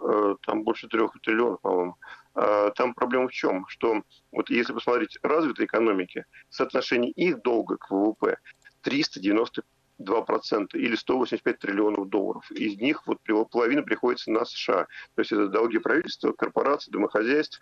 Э, 0.00 0.36
там 0.46 0.64
больше 0.64 0.88
трех 0.88 1.12
триллионов, 1.22 1.60
по-моему. 1.60 1.96
А, 2.38 2.70
там 2.70 2.94
проблема 2.94 3.28
в 3.28 3.32
чем? 3.32 3.66
Что 3.66 4.02
вот 4.30 4.48
если 4.48 4.72
посмотреть 4.72 5.18
развитые 5.22 5.66
экономики, 5.66 6.24
соотношение 6.50 7.10
их 7.10 7.42
долга 7.42 7.76
к 7.76 7.90
ВВП 7.90 8.38
392% 8.84 10.68
или 10.74 10.94
185 10.94 11.58
триллионов 11.58 12.08
долларов. 12.08 12.48
Из 12.52 12.76
них 12.76 13.04
вот 13.06 13.18
половина 13.50 13.82
приходится 13.82 14.30
на 14.30 14.44
США. 14.44 14.86
То 15.16 15.20
есть 15.20 15.32
это 15.32 15.48
долги 15.48 15.78
правительства, 15.78 16.30
корпораций, 16.30 16.92
домохозяйств. 16.92 17.60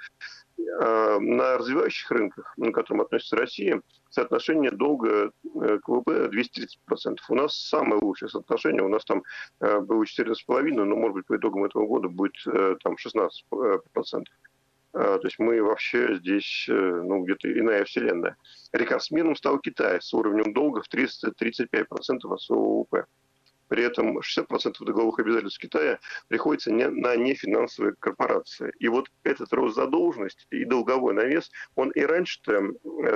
А, 0.80 1.18
на 1.20 1.58
развивающих 1.58 2.10
рынках, 2.10 2.52
на 2.56 2.72
которым 2.72 3.02
относится 3.02 3.36
Россия, 3.36 3.82
соотношение 4.10 4.70
долга 4.70 5.30
э, 5.42 5.78
к 5.78 5.88
ВВП 5.88 6.28
230%. 6.28 7.18
У 7.28 7.34
нас 7.34 7.56
самое 7.56 8.00
лучшее 8.00 8.28
соотношение, 8.28 8.82
у 8.82 8.88
нас 8.88 9.04
там 9.04 9.22
э, 9.60 9.80
было 9.80 10.02
14,5%, 10.02 10.84
но, 10.84 10.96
может 10.96 11.14
быть, 11.14 11.26
по 11.26 11.36
итогам 11.36 11.64
этого 11.64 11.86
года 11.86 12.08
будет 12.08 12.34
э, 12.46 12.76
там 12.82 12.94
16%. 12.94 14.24
А, 14.98 15.18
то 15.18 15.26
есть 15.26 15.38
мы 15.38 15.62
вообще 15.62 16.16
здесь, 16.16 16.66
э, 16.70 16.72
ну, 16.72 17.22
где-то 17.22 17.52
иная 17.52 17.84
вселенная. 17.84 18.36
Рекордсменом 18.72 19.36
стал 19.36 19.58
Китай 19.58 20.00
с 20.00 20.14
уровнем 20.14 20.54
долга 20.54 20.80
в 20.80 20.88
335% 20.88 22.32
от 22.32 22.40
своего 22.40 22.80
ВВП. 22.80 23.04
При 23.68 23.82
этом 23.82 24.18
60% 24.20 24.72
долговых 24.78 25.18
обязательств 25.18 25.60
Китая 25.60 25.98
приходится 26.28 26.72
не, 26.72 26.88
на 26.88 27.14
нефинансовые 27.14 27.94
корпорации. 27.98 28.72
И 28.78 28.88
вот 28.88 29.10
этот 29.22 29.52
рост 29.52 29.76
задолженности 29.76 30.46
и 30.50 30.64
долговой 30.64 31.12
навес, 31.12 31.50
он 31.74 31.90
и 31.90 32.00
раньше-то 32.00 32.62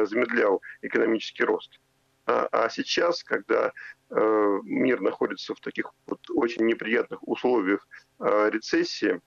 замедлял 0.05 0.61
экономический 0.83 1.45
рост. 1.45 1.81
А, 2.27 2.47
а 2.53 2.69
сейчас, 2.69 3.25
когда 3.25 3.73
э, 4.11 4.59
мир 4.65 5.01
находится 5.01 5.55
в 5.55 5.61
таких 5.61 5.95
вот 6.07 6.21
очень 6.29 6.67
неприятных 6.67 7.27
условиях 7.27 7.89
э, 8.19 8.51
рецессии, 8.53 9.23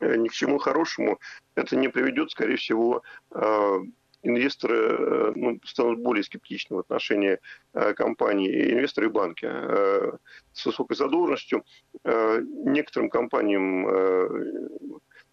ни 0.00 0.28
к 0.28 0.32
чему 0.32 0.58
хорошему 0.58 1.18
это 1.54 1.76
не 1.76 1.88
приведет, 1.88 2.30
скорее 2.30 2.56
всего, 2.56 3.02
э, 3.30 3.78
инвесторы 4.22 4.76
э, 4.76 5.32
ну, 5.34 5.60
станут 5.64 6.00
более 6.00 6.24
скептичны 6.24 6.76
в 6.76 6.80
отношении 6.80 7.38
компаний, 7.72 8.48
инвесторы 8.72 9.06
и 9.06 9.10
банки 9.10 9.46
с 10.52 10.66
высокой 10.66 10.96
задолженностью. 10.96 11.64
Некоторым 12.04 13.10
компаниям 13.10 13.86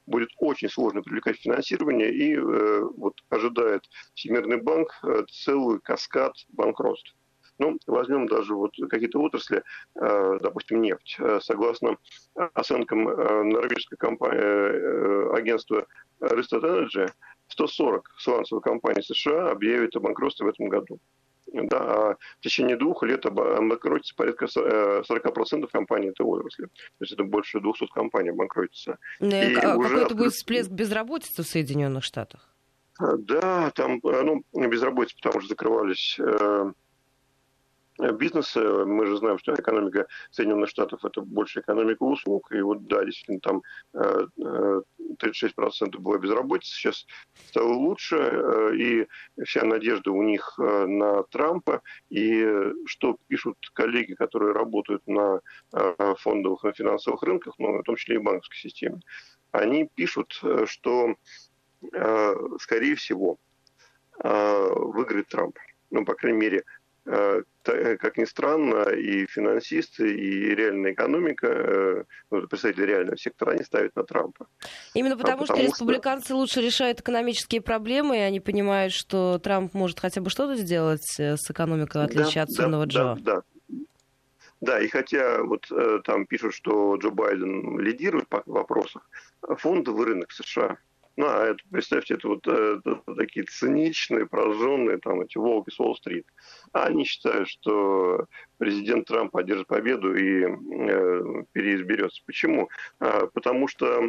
будет 0.06 0.30
очень 0.38 0.70
сложно 0.70 1.02
привлекать 1.02 1.38
финансирование, 1.38 2.14
и 2.14 2.38
вот 2.38 3.16
ожидает 3.30 3.90
Всемирный 4.14 4.58
банк 4.58 5.02
целый 5.30 5.80
каскад 5.80 6.34
банкротств. 6.50 7.16
Ну, 7.60 7.78
возьмем 7.86 8.28
даже 8.28 8.56
вот 8.56 8.72
какие-то 8.90 9.20
отрасли, 9.20 9.64
э, 9.96 10.40
допустим, 10.42 10.82
нефть. 10.82 11.18
Э, 11.20 11.40
согласно 11.42 11.98
оценкам 12.36 13.08
э, 13.08 13.44
норвежской 13.44 13.98
компании, 13.98 15.38
агентства 15.38 15.86
Rystad 16.20 16.62
Energy, 16.62 17.10
140 17.50 18.16
сланцевых 18.18 18.64
компаний 18.64 19.04
США 19.04 19.52
объявят 19.52 19.96
о 19.96 20.00
банкротстве 20.00 20.48
в 20.48 20.50
этом 20.50 20.70
году. 20.70 21.00
Да, 21.54 21.78
а 21.78 22.16
в 22.40 22.42
течение 22.42 22.78
двух 22.78 23.04
лет 23.04 23.24
обанкротится 23.28 24.16
порядка 24.16 24.46
40% 24.46 25.68
компаний 25.72 26.08
этой 26.08 26.26
отрасли. 26.26 26.66
То 26.66 27.02
есть 27.02 27.14
это 27.14 27.24
больше 27.24 27.60
200 27.60 27.88
компаний 27.94 28.30
обанкротится. 28.30 28.98
Ну, 29.20 29.30
и 29.30 29.54
а 29.54 29.62
какой 29.62 30.04
это 30.04 30.16
будет 30.16 30.34
всплеск 30.34 30.72
безработицы 30.72 31.44
в 31.44 31.46
Соединенных 31.46 32.04
Штатах? 32.04 32.50
Да, 33.00 33.70
там 33.76 34.00
ну, 34.02 34.44
безработица, 34.54 35.16
потому 35.22 35.42
что 35.42 35.50
закрывались 35.50 36.20
бизнеса. 38.00 38.86
Мы 38.86 39.06
же 39.06 39.18
знаем, 39.18 39.38
что 39.38 39.54
экономика 39.54 40.08
Соединенных 40.32 40.70
Штатов 40.70 41.06
это 41.06 41.22
больше 41.22 41.60
экономика 41.60 42.04
услуг. 42.04 42.52
И 42.52 42.62
вот, 42.62 42.88
да, 42.88 43.04
действительно, 43.06 43.40
там 43.40 43.62
36% 43.94 44.84
э, 45.04 45.60
э, 45.82 46.00
была 46.00 46.18
безработица, 46.18 46.74
сейчас 46.74 47.06
стало 47.48 47.74
лучше. 47.74 48.18
Э, 48.18 48.76
и 48.76 49.08
вся 49.44 49.64
надежда 49.64 50.12
у 50.12 50.24
них 50.24 50.58
на 50.58 51.24
Трампа. 51.24 51.82
И 52.10 52.46
что 52.86 53.18
пишут 53.28 53.58
коллеги, 53.74 54.14
которые 54.14 54.54
работают 54.54 55.06
на 55.08 55.42
фондовых, 56.18 56.64
на 56.64 56.74
финансовых 56.74 57.22
рынках, 57.24 57.56
ну, 57.58 57.78
в 57.78 57.84
том 57.84 57.96
числе 57.96 58.16
и 58.16 58.20
банковской 58.20 58.58
системе, 58.58 59.00
они 59.52 59.90
пишут, 59.96 60.42
что, 60.66 61.16
скорее 62.60 62.96
всего, 62.96 63.38
выиграет 64.18 65.28
Трамп. 65.28 65.58
Ну, 65.92 66.06
по 66.06 66.16
крайней 66.16 66.40
мере, 66.40 66.64
как 67.06 68.18
ни 68.18 68.26
странно, 68.26 68.90
и 68.90 69.26
финансисты, 69.26 70.14
и 70.14 70.56
реальная 70.56 70.94
экономика, 70.94 71.48
э, 71.48 72.04
ну, 72.32 72.48
представители 72.48 72.86
реального 72.86 73.18
сектора, 73.18 73.52
они 73.52 73.64
ставят 73.64 73.96
на 73.96 74.04
Трампа. 74.04 74.48
Именно 74.94 75.18
потому, 75.18 75.44
а 75.44 75.46
потому 75.48 75.60
что 75.60 75.68
республиканцы 75.68 76.28
что... 76.28 76.36
лучше 76.36 76.62
решают 76.62 77.02
экономические 77.02 77.62
проблемы, 77.62 78.18
и 78.18 78.22
они 78.22 78.40
понимают, 78.40 78.94
что 78.94 79.40
Трамп 79.40 79.74
может 79.74 80.00
хотя 80.00 80.22
бы 80.22 80.30
что-то 80.30 80.56
сделать 80.56 81.04
с 81.04 81.52
экономикой, 81.52 82.04
в 82.04 82.06
отличие 82.06 82.36
да, 82.36 82.42
от 82.44 82.52
сонного 82.52 82.86
да, 82.86 82.92
Джо. 82.92 83.16
Да, 83.22 83.36
да. 83.36 83.42
Да, 84.62 84.80
и 84.80 84.88
хотя 84.88 85.44
вот 85.44 85.70
там 86.06 86.26
пишут, 86.26 86.54
что 86.54 86.96
Джо 86.96 87.10
Байден 87.10 87.78
лидирует 87.80 88.30
по 88.30 88.44
вопросах, 88.46 89.10
фондовый 89.42 90.06
рынок 90.06 90.32
США 90.32 90.78
ну, 91.16 91.28
а 91.28 91.46
это, 91.46 91.60
представьте, 91.72 92.16
это 92.16 92.28
вот 92.28 92.48
это, 92.48 93.02
такие 93.16 93.46
циничные, 93.46 94.26
прожженные, 94.26 94.98
там, 94.98 95.22
эти 95.22 95.38
волки 95.38 95.70
с 95.70 95.80
Уолл-стрит. 95.80 96.26
Они 96.72 97.06
считают, 97.06 97.48
что 97.50 98.26
президент 98.58 99.08
Трамп 99.08 99.36
одержит 99.36 99.68
победу 99.68 100.16
и 100.16 100.44
э, 100.44 101.44
переизберется. 101.52 102.24
Почему? 102.26 102.70
А, 103.00 103.28
потому 103.28 103.68
что 103.68 104.02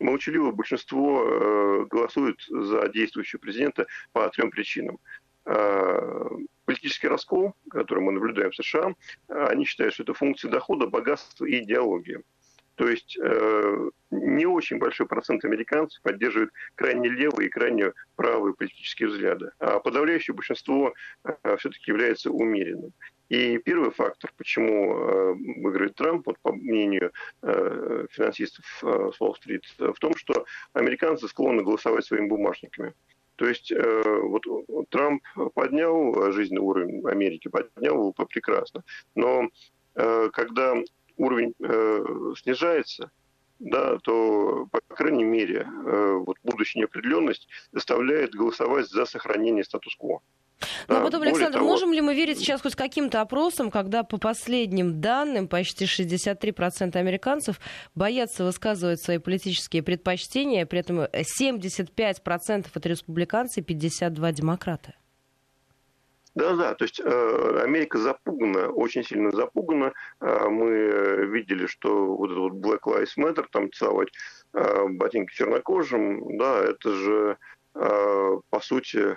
молчаливое 0.00 0.50
большинство 0.50 1.24
э, 1.24 1.86
голосует 1.88 2.40
за 2.48 2.88
действующего 2.88 3.38
президента 3.38 3.86
по 4.12 4.28
трем 4.30 4.50
причинам. 4.50 4.98
А, 5.44 6.28
политический 6.64 7.06
раскол, 7.06 7.54
который 7.70 8.02
мы 8.02 8.10
наблюдаем 8.10 8.50
в 8.50 8.56
США, 8.56 8.94
они 9.28 9.64
считают, 9.64 9.94
что 9.94 10.02
это 10.02 10.14
функция 10.14 10.50
дохода, 10.50 10.88
богатства 10.88 11.44
и 11.44 11.62
идеологии. 11.62 12.22
То 12.80 12.88
есть 12.88 13.18
э, 13.22 13.90
не 14.10 14.46
очень 14.46 14.78
большой 14.78 15.06
процент 15.06 15.44
американцев 15.44 16.00
поддерживает 16.00 16.50
крайне 16.76 17.10
левые 17.10 17.48
и 17.48 17.50
крайне 17.50 17.92
правые 18.16 18.54
политические 18.54 19.10
взгляды, 19.10 19.50
а 19.58 19.80
подавляющее 19.80 20.34
большинство 20.34 20.94
э, 21.24 21.56
все-таки 21.58 21.90
является 21.90 22.30
умеренным. 22.30 22.94
И 23.28 23.58
первый 23.58 23.90
фактор, 23.90 24.32
почему 24.38 24.94
э, 24.94 25.34
выиграет 25.60 25.94
Трамп, 25.94 26.26
вот, 26.26 26.38
по 26.40 26.54
мнению 26.54 27.12
э, 27.42 28.06
финансистов 28.12 28.64
э, 28.82 29.10
с 29.14 29.20
Уолл-стрит, 29.20 29.64
в 29.78 29.98
том, 30.00 30.16
что 30.16 30.46
американцы 30.72 31.28
склонны 31.28 31.62
голосовать 31.62 32.06
своими 32.06 32.28
бумажниками. 32.28 32.94
То 33.36 33.46
есть 33.46 33.72
вот 33.72 34.42
Трамп 34.88 35.22
поднял 35.54 36.32
жизненный 36.32 36.62
уровень 36.62 37.06
Америки, 37.06 37.48
поднял 37.48 37.94
его 37.94 38.12
прекрасно. 38.12 38.84
Но 39.14 39.48
когда 39.94 40.76
уровень 41.20 41.54
снижается, 42.36 43.10
да, 43.58 43.98
то, 43.98 44.66
по 44.70 44.94
крайней 44.94 45.24
мере, 45.24 45.66
вот 46.24 46.36
будущая 46.42 46.80
неопределенность 46.80 47.46
заставляет 47.72 48.30
голосовать 48.30 48.88
за 48.88 49.04
сохранение 49.04 49.64
статус-кво. 49.64 50.20
Ну, 50.88 50.96
а 50.96 51.00
потом, 51.00 51.22
Александр, 51.22 51.58
того... 51.58 51.70
можем 51.70 51.92
ли 51.92 52.02
мы 52.02 52.14
верить 52.14 52.38
сейчас 52.38 52.60
хоть 52.60 52.74
каким-то 52.74 53.22
опросам, 53.22 53.70
когда 53.70 54.02
по 54.02 54.18
последним 54.18 55.00
данным 55.00 55.48
почти 55.48 55.86
63% 55.86 56.96
американцев 56.96 57.58
боятся 57.94 58.44
высказывать 58.44 59.02
свои 59.02 59.16
политические 59.16 59.82
предпочтения, 59.82 60.66
при 60.66 60.80
этом 60.80 61.00
75% 61.00 62.66
это 62.74 62.88
республиканцы, 62.88 63.62
52% 63.62 64.32
демократы? 64.32 64.94
Да, 66.34 66.54
да, 66.54 66.74
то 66.74 66.84
есть 66.84 67.00
э, 67.00 67.60
Америка 67.62 67.98
запугана, 67.98 68.68
очень 68.68 69.02
сильно 69.02 69.30
запугана. 69.32 69.92
Э, 70.20 70.48
мы 70.48 71.26
видели, 71.26 71.66
что 71.66 72.14
вот 72.16 72.30
этот 72.30 72.38
вот 72.38 72.52
Black 72.54 72.82
Lives 72.84 73.16
Matter, 73.18 73.46
там 73.50 73.72
целовать 73.72 74.10
э, 74.54 74.88
ботинки 74.88 75.34
чернокожим, 75.34 76.38
да, 76.38 76.62
это 76.62 76.92
же, 76.92 77.38
э, 77.74 78.38
по 78.48 78.60
сути, 78.60 79.16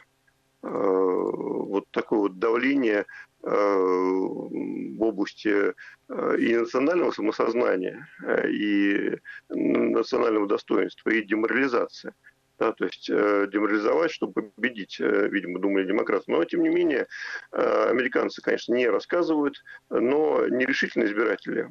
Э, 0.63 0.69
вот 0.69 1.85
такое 1.91 2.19
вот 2.19 2.39
давление 2.39 3.05
э, 3.43 3.49
в 3.49 5.03
области 5.03 5.73
э, 6.09 6.37
и 6.39 6.55
национального 6.55 7.11
самосознания, 7.11 8.07
и 8.47 9.17
национального 9.49 10.47
достоинства, 10.47 11.09
и 11.09 11.21
деморализация. 11.21 12.15
Да, 12.59 12.71
то 12.71 12.85
есть 12.85 13.07
деморализовать, 13.07 14.11
чтобы 14.11 14.43
победить, 14.43 14.99
видимо, 14.99 15.59
думали 15.59 15.87
демократы. 15.87 16.25
Но, 16.27 16.43
тем 16.45 16.61
не 16.61 16.69
менее, 16.69 17.07
американцы, 17.51 18.41
конечно, 18.41 18.75
не 18.75 18.87
рассказывают, 18.87 19.63
но 19.89 20.45
нерешительные 20.47 21.07
избиратели 21.07 21.67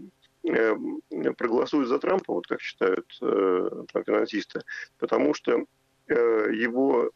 проголосуют 1.39 1.89
за 1.89 2.01
Трампа, 2.01 2.33
вот 2.35 2.49
как 2.49 2.61
считают 2.61 3.07
там, 3.21 4.05
финансисты, 4.05 4.63
потому 4.99 5.35
что 5.35 5.65
его 6.09 7.13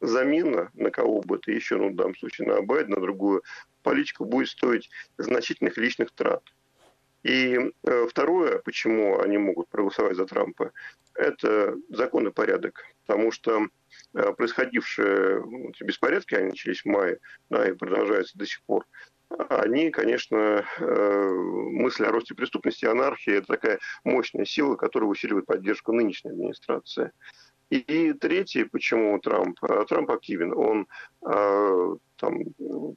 замена 0.00 0.70
на 0.74 0.90
кого 0.90 1.20
бы 1.20 1.38
то 1.38 1.52
еще, 1.52 1.76
ну, 1.76 1.90
в 1.90 1.94
данном 1.94 2.16
случае 2.16 2.48
на 2.48 2.62
Байдена, 2.62 2.96
на 2.96 3.02
другую 3.02 3.44
политику, 3.84 4.24
будет 4.24 4.48
стоить 4.48 4.90
значительных 5.18 5.76
личных 5.78 6.10
трат. 6.10 6.42
И 7.24 7.58
э, 7.58 8.06
второе, 8.06 8.58
почему 8.58 9.18
они 9.20 9.38
могут 9.38 9.68
проголосовать 9.68 10.16
за 10.16 10.26
Трампа, 10.26 10.72
это 11.14 11.74
закон 11.88 12.28
и 12.28 12.30
порядок. 12.30 12.84
Потому 13.06 13.32
что 13.32 13.66
э, 14.14 14.32
происходившие 14.34 15.40
вот, 15.40 15.80
беспорядки, 15.80 16.34
они 16.34 16.50
начались 16.50 16.82
в 16.82 16.86
мае, 16.86 17.18
да, 17.48 17.66
и 17.66 17.72
продолжаются 17.72 18.36
до 18.38 18.46
сих 18.46 18.62
пор, 18.62 18.84
они, 19.48 19.90
конечно, 19.90 20.64
э, 20.78 21.28
мысль 21.30 22.04
о 22.04 22.12
росте 22.12 22.34
преступности, 22.34 22.84
анархии– 22.84 23.32
это 23.38 23.46
такая 23.46 23.78
мощная 24.04 24.44
сила, 24.44 24.76
которая 24.76 25.08
усиливает 25.08 25.46
поддержку 25.46 25.92
нынешней 25.92 26.30
администрации. 26.30 27.10
И 27.74 28.12
третий, 28.12 28.62
почему 28.62 29.18
Трамп? 29.18 29.58
А, 29.62 29.84
Трамп 29.84 30.08
активен. 30.12 30.52
Он, 30.56 30.86
а, 31.26 31.96
там, 32.16 32.38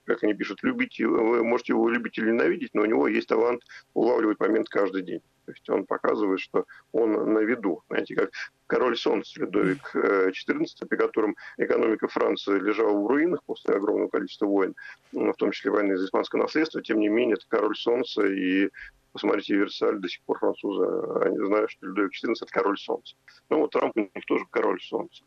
как 0.05 0.24
они 0.24 0.36
пишут, 0.36 0.62
любить, 0.62 1.00
вы 1.00 1.43
можете 1.43 1.74
его 1.74 1.89
любить 1.89 2.19
или 2.19 2.29
ненавидеть, 2.29 2.75
но 2.75 2.84
у 2.84 2.86
него 2.86 3.07
есть 3.07 3.27
талант 3.27 3.63
улавливать 3.96 4.39
момент 4.39 4.69
каждый 4.69 5.01
день. 5.01 5.22
То 5.48 5.54
есть 5.54 5.70
он 5.70 5.86
показывает, 5.86 6.42
что 6.42 6.66
он 6.92 7.34
на 7.34 7.39
виду. 7.39 7.82
Знаете, 7.88 8.16
как 8.16 8.32
король 8.68 8.98
солнца 8.98 9.39
Людовик 9.39 9.96
XIV, 9.96 10.66
э, 10.82 10.86
при 10.86 10.98
котором 10.98 11.38
экономика 11.58 12.10
Франции 12.10 12.60
лежала 12.60 12.92
в 12.92 13.08
руинах 13.08 13.42
после 13.46 13.75
огромного 13.75 14.10
количества 14.10 14.46
войн, 14.46 14.75
в 15.13 15.34
том 15.36 15.51
числе 15.51 15.72
войны 15.72 15.96
за 15.96 16.06
испанское 16.06 16.42
наследство, 16.42 16.82
тем 16.84 17.00
не 17.00 17.08
менее, 17.08 17.36
это 17.36 17.46
король 17.48 17.77
солнца, 17.77 18.25
и 18.27 18.70
Посмотрите, 19.13 19.56
Версаль 19.56 19.98
до 19.98 20.08
сих 20.08 20.22
пор 20.24 20.38
французы, 20.38 20.86
они 21.22 21.38
знают, 21.38 21.72
что 21.72 21.88
Людовик 21.88 22.12
XIV– 22.12 22.34
это 22.42 22.51
король 22.51 22.77
солнца. 22.77 23.16
Ну 23.50 23.62
вот 23.62 23.72
Трамп 23.72 23.98
у 23.98 24.01
них 24.01 24.25
тоже 24.27 24.46
король 24.51 24.80
солнца. 24.80 25.24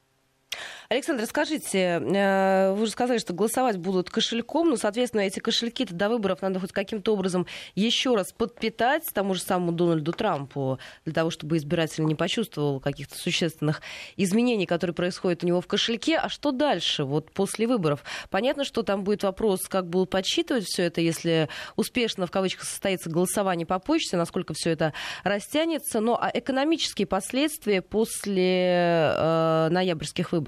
Александр, 0.89 1.25
скажите, 1.27 1.79
э, 1.79 2.73
вы 2.73 2.87
же 2.87 2.91
сказали, 2.91 3.19
что 3.19 3.33
голосовать 3.33 3.77
будут 3.77 4.11
кошельком, 4.11 4.71
но, 4.71 4.77
соответственно, 4.77 5.21
эти 5.21 5.39
кошельки 5.39 5.87
до 5.89 6.09
выборов 6.09 6.43
надо 6.43 6.59
хоть 6.59 6.73
каким-то 6.73 7.13
образом 7.13 7.47
еще 7.77 8.17
раз 8.17 8.33
подпитать 8.33 9.05
тому 9.13 9.35
же 9.35 9.41
самому 9.41 9.71
Дональду 9.71 10.13
Трампу, 10.13 10.81
для 11.05 11.15
того, 11.15 11.31
чтобы 11.31 11.59
избиратель 11.59 12.05
не 12.05 12.17
почувствовал 12.17 12.81
каких-то 12.81 13.17
существенных 13.17 13.83
изменений, 14.17 14.67
которые 14.67 14.93
происходят 14.93 15.45
у 15.45 15.47
него 15.47 15.61
в 15.61 15.69
кошельке. 15.69 16.19
А 16.19 16.29
что 16.29 16.51
дальше, 16.51 17.05
вот 17.05 17.31
после 17.31 17.69
выборов? 17.69 18.03
Понятно, 18.29 18.65
что 18.65 18.83
там 18.83 19.05
будет 19.05 19.23
вопрос, 19.23 19.69
как 19.69 19.89
будут 19.89 20.11
подсчитывать 20.11 20.65
все 20.65 20.83
это, 20.83 21.01
если 21.01 21.49
успешно, 21.77 22.27
в 22.27 22.33
кавычках, 22.33 22.65
состоится 22.65 23.09
голосование 23.11 23.65
по 23.65 23.79
почте, 23.79 24.17
насколько 24.17 24.55
все 24.55 24.71
это 24.71 24.93
растянется. 25.23 26.01
Но 26.01 26.19
а 26.21 26.33
экономические 26.35 27.07
последствия 27.07 27.81
после 27.81 29.15
э, 29.15 29.69
ноябрьских 29.71 30.33
выборов? 30.33 30.40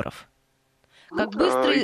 Как 1.14 1.30
быстро, 1.30 1.74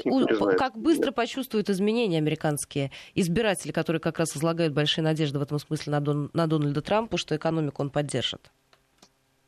а, 0.50 0.56
как 0.56 0.78
быстро 0.78 1.12
почувствуют 1.12 1.68
изменения 1.68 2.18
американские 2.18 2.90
избиратели, 3.14 3.72
которые 3.72 4.00
как 4.00 4.18
раз 4.18 4.34
излагают 4.34 4.72
большие 4.72 5.04
надежды 5.04 5.38
в 5.38 5.42
этом 5.42 5.58
смысле 5.58 5.92
на, 5.92 6.00
Дон, 6.00 6.30
на 6.32 6.46
Дональда 6.46 6.80
Трампа, 6.80 7.18
что 7.18 7.36
экономику 7.36 7.82
он 7.82 7.90
поддержит? 7.90 8.50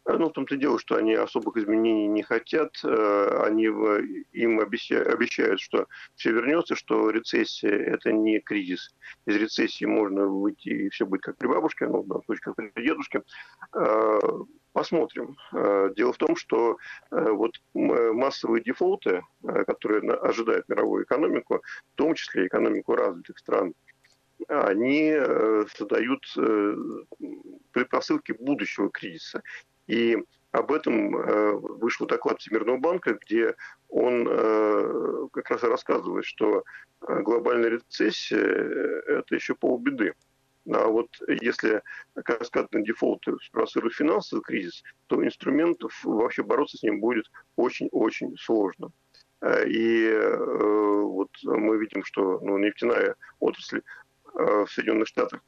Ну, 0.07 0.29
в 0.29 0.33
том-то 0.33 0.57
и 0.57 0.59
дело, 0.59 0.79
что 0.79 0.97
они 0.97 1.15
особых 1.15 1.57
изменений 1.57 2.09
не 2.09 2.23
хотят. 2.23 2.73
Э, 2.85 3.45
они 3.47 3.65
им 3.65 4.61
обещают, 4.61 5.61
что 5.61 5.87
все 6.17 6.33
вернется, 6.33 6.75
что 6.75 7.11
рецессия– 7.11 7.71
это 7.71 8.13
не 8.13 8.41
кризис. 8.41 8.95
Из 9.27 9.37
рецессии 9.37 9.85
можно 9.85 10.27
выйти, 10.27 10.69
и 10.69 10.89
все 10.91 11.07
будет 11.07 11.23
как 11.23 11.37
при 11.37 11.47
бабушке, 11.47 11.87
ну, 11.87 12.03
в 12.03 12.09
данном 12.09 12.25
случае, 12.25 12.43
как 12.43 12.57
при 12.57 12.83
дедушке. 12.83 13.23
Э, 14.71 14.81
Посмотрим. 14.81 15.37
Э, 15.53 15.91
дело 15.97 16.13
в 16.13 16.19
том, 16.19 16.37
что 16.37 16.79
э, 17.11 17.31
вот 17.31 17.53
массовые 17.75 18.63
дефолты, 18.63 19.23
э, 19.43 19.65
которые 19.65 20.13
ожидают 20.13 20.69
мировую 20.69 21.05
экономику, 21.05 21.63
в 21.93 21.97
том 21.97 22.15
числе 22.15 22.47
экономику 22.47 22.95
развитых 22.95 23.39
стран, 23.39 23.75
они 24.49 25.15
создают 25.77 26.25
предпосылки 27.73 28.33
будущего 28.33 28.89
кризиса. 28.89 29.43
И 29.87 30.17
об 30.53 30.73
этом 30.73 31.11
вышел 31.79 32.07
доклад 32.07 32.41
Всемирного 32.41 32.79
банка, 32.79 33.19
где 33.21 33.55
он 33.91 34.25
как 35.29 35.51
раз 35.51 35.63
и 35.63 35.67
рассказывает, 35.67 36.25
что 36.25 36.65
глобальная 37.03 37.69
рецессия– 37.69 38.41
это 39.09 39.35
еще 39.35 39.55
полбеды. 39.55 40.15
А 40.69 40.89
вот 40.89 41.09
если 41.41 41.83
каскадный 42.25 42.85
дефолт 42.85 43.23
спровоцирует 43.43 43.95
финансовый 43.95 44.43
кризис, 44.43 44.83
то 45.07 45.25
инструментов 45.25 45.99
вообще 46.05 46.43
бороться 46.43 46.77
с 46.77 46.83
ним 46.83 47.01
будет 47.01 47.27
очень-очень 47.57 48.37
сложно. 48.37 48.93
Э, 49.41 49.67
и 49.67 50.07
э, 50.07 51.03
вот 51.03 51.31
мы 51.43 51.79
видим, 51.79 52.05
что 52.05 52.41
ну, 52.41 52.59
нефтяная 52.59 53.17
отрасль 53.39 53.81
э, 54.39 54.65
в 54.65 54.71
Соединенных 54.71 55.09
Штатах 55.09 55.43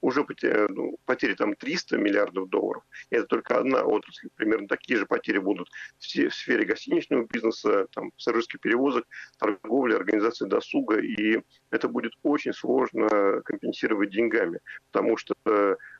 уже 0.00 0.24
потери, 0.24 0.66
ну, 0.68 0.96
потери 1.04 1.34
там 1.34 1.54
300 1.54 1.98
миллиардов 1.98 2.48
долларов. 2.48 2.82
Это 3.10 3.24
только 3.26 3.58
одна 3.58 3.82
отрасль. 3.82 4.28
Примерно 4.36 4.68
такие 4.68 4.98
же 4.98 5.06
потери 5.06 5.38
будут 5.38 5.68
в, 5.98 6.30
сфере 6.30 6.64
гостиничного 6.64 7.26
бизнеса, 7.26 7.86
там, 7.92 8.10
пассажирских 8.12 8.60
перевозок, 8.60 9.06
торговли, 9.38 9.94
организации 9.94 10.46
досуга. 10.46 11.00
И 11.00 11.42
это 11.70 11.88
будет 11.88 12.12
очень 12.22 12.52
сложно 12.52 13.42
компенсировать 13.44 14.10
деньгами. 14.10 14.60
Потому 14.92 15.16
что, 15.16 15.34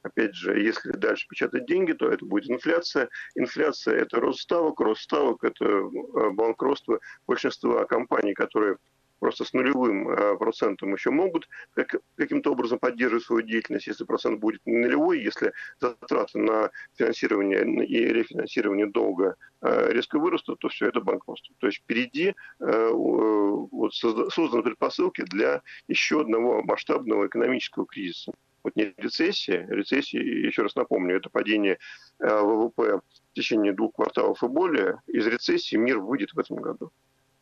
опять 0.03 0.35
же, 0.35 0.61
если 0.61 0.93
дальше 0.93 1.27
печатать 1.29 1.67
деньги, 1.67 1.93
то 1.93 2.09
это 2.09 2.25
будет 2.25 2.51
инфляция. 2.51 3.09
Инфляция– 3.35 3.97
это 3.97 4.21
рост 4.21 4.41
ставок, 4.41 4.81
рост 4.81 5.03
ставок– 5.03 5.39
это 5.45 5.65
э, 5.65 6.31
банкротство 6.31 7.01
большинства 7.27 7.85
компаний, 7.85 8.35
которые 8.35 8.77
просто 9.19 9.45
с 9.45 9.53
нулевым 9.53 10.09
э, 10.09 10.37
процентом 10.37 10.93
еще 10.95 11.11
могут 11.11 11.49
как, 11.75 11.97
каким-то 12.17 12.53
образом 12.53 12.79
поддерживать 12.79 13.25
свою 13.25 13.43
деятельность, 13.43 13.87
если 13.87 14.05
процент 14.05 14.41
будет 14.41 14.61
нулевой, 14.67 15.23
если 15.23 15.53
затраты 15.81 16.39
на 16.39 16.71
финансирование 16.97 17.87
и 17.87 18.05
рефинансирование 18.07 18.87
долга 18.87 19.37
э, 19.63 19.93
резко 19.93 20.19
вырастут, 20.19 20.59
то 20.61 20.69
все 20.69 20.89
это 20.89 21.01
банкротство. 21.01 21.55
То 21.59 21.67
есть 21.67 21.79
впереди 21.79 22.35
э, 22.61 22.91
вот, 22.93 23.95
созданы 23.95 24.63
предпосылки 24.63 25.23
для 25.23 25.63
еще 25.89 26.21
одного 26.21 26.63
масштабного 26.63 27.27
экономического 27.27 27.87
кризиса. 27.87 28.33
Вот 28.63 28.75
не 28.75 28.93
рецессия, 28.97 29.67
рецессия, 29.69 30.21
еще 30.21 30.63
раз 30.63 30.75
напомню, 30.75 31.17
это 31.17 31.31
падение 31.31 31.79
ВВП 32.19 32.99
в 32.99 33.33
течение 33.33 33.73
двух 33.73 33.95
кварталов 33.95 34.43
и 34.43 34.49
более. 34.49 35.01
Из 35.07 35.25
рецессии 35.25 35.77
мир 35.77 36.01
выйдет 36.01 36.33
в 36.33 36.39
этом 36.39 36.57
году. 36.57 36.91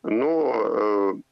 Но 0.03 1.23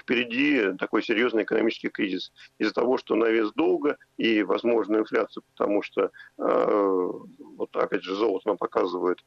впереди 0.00 0.72
такой 0.78 1.02
серьезный 1.02 1.44
экономический 1.44 1.88
кризис 1.88 2.32
из-за 2.58 2.72
того, 2.72 2.98
что 2.98 3.14
навес 3.14 3.52
долга 3.52 3.96
и 4.16 4.42
возможную 4.42 5.02
инфляцию, 5.02 5.44
потому 5.54 5.82
что, 5.82 6.10
э, 6.38 7.10
вот 7.56 7.76
опять 7.76 8.02
же, 8.02 8.14
золото 8.14 8.48
нам 8.48 8.56
показывает, 8.56 9.18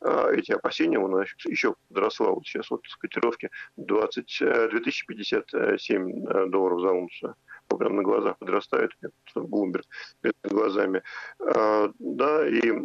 а, 0.00 0.30
эти 0.30 0.52
опасения, 0.52 0.98
она 0.98 1.24
еще 1.46 1.76
подросла. 1.88 2.30
Вот 2.30 2.46
сейчас 2.46 2.70
вот 2.70 2.82
котировки 2.98 3.50
20, 3.76 4.70
2057 4.70 6.50
долларов 6.50 6.80
за 6.80 6.90
унцию 6.90 7.34
прямо 7.78 7.96
на 7.96 8.02
глазах 8.02 8.38
подрастает, 8.38 8.90
Bloomberg 9.34 9.84
перед 10.20 10.36
глазами. 10.42 11.02
Да, 11.38 12.46
и 12.46 12.84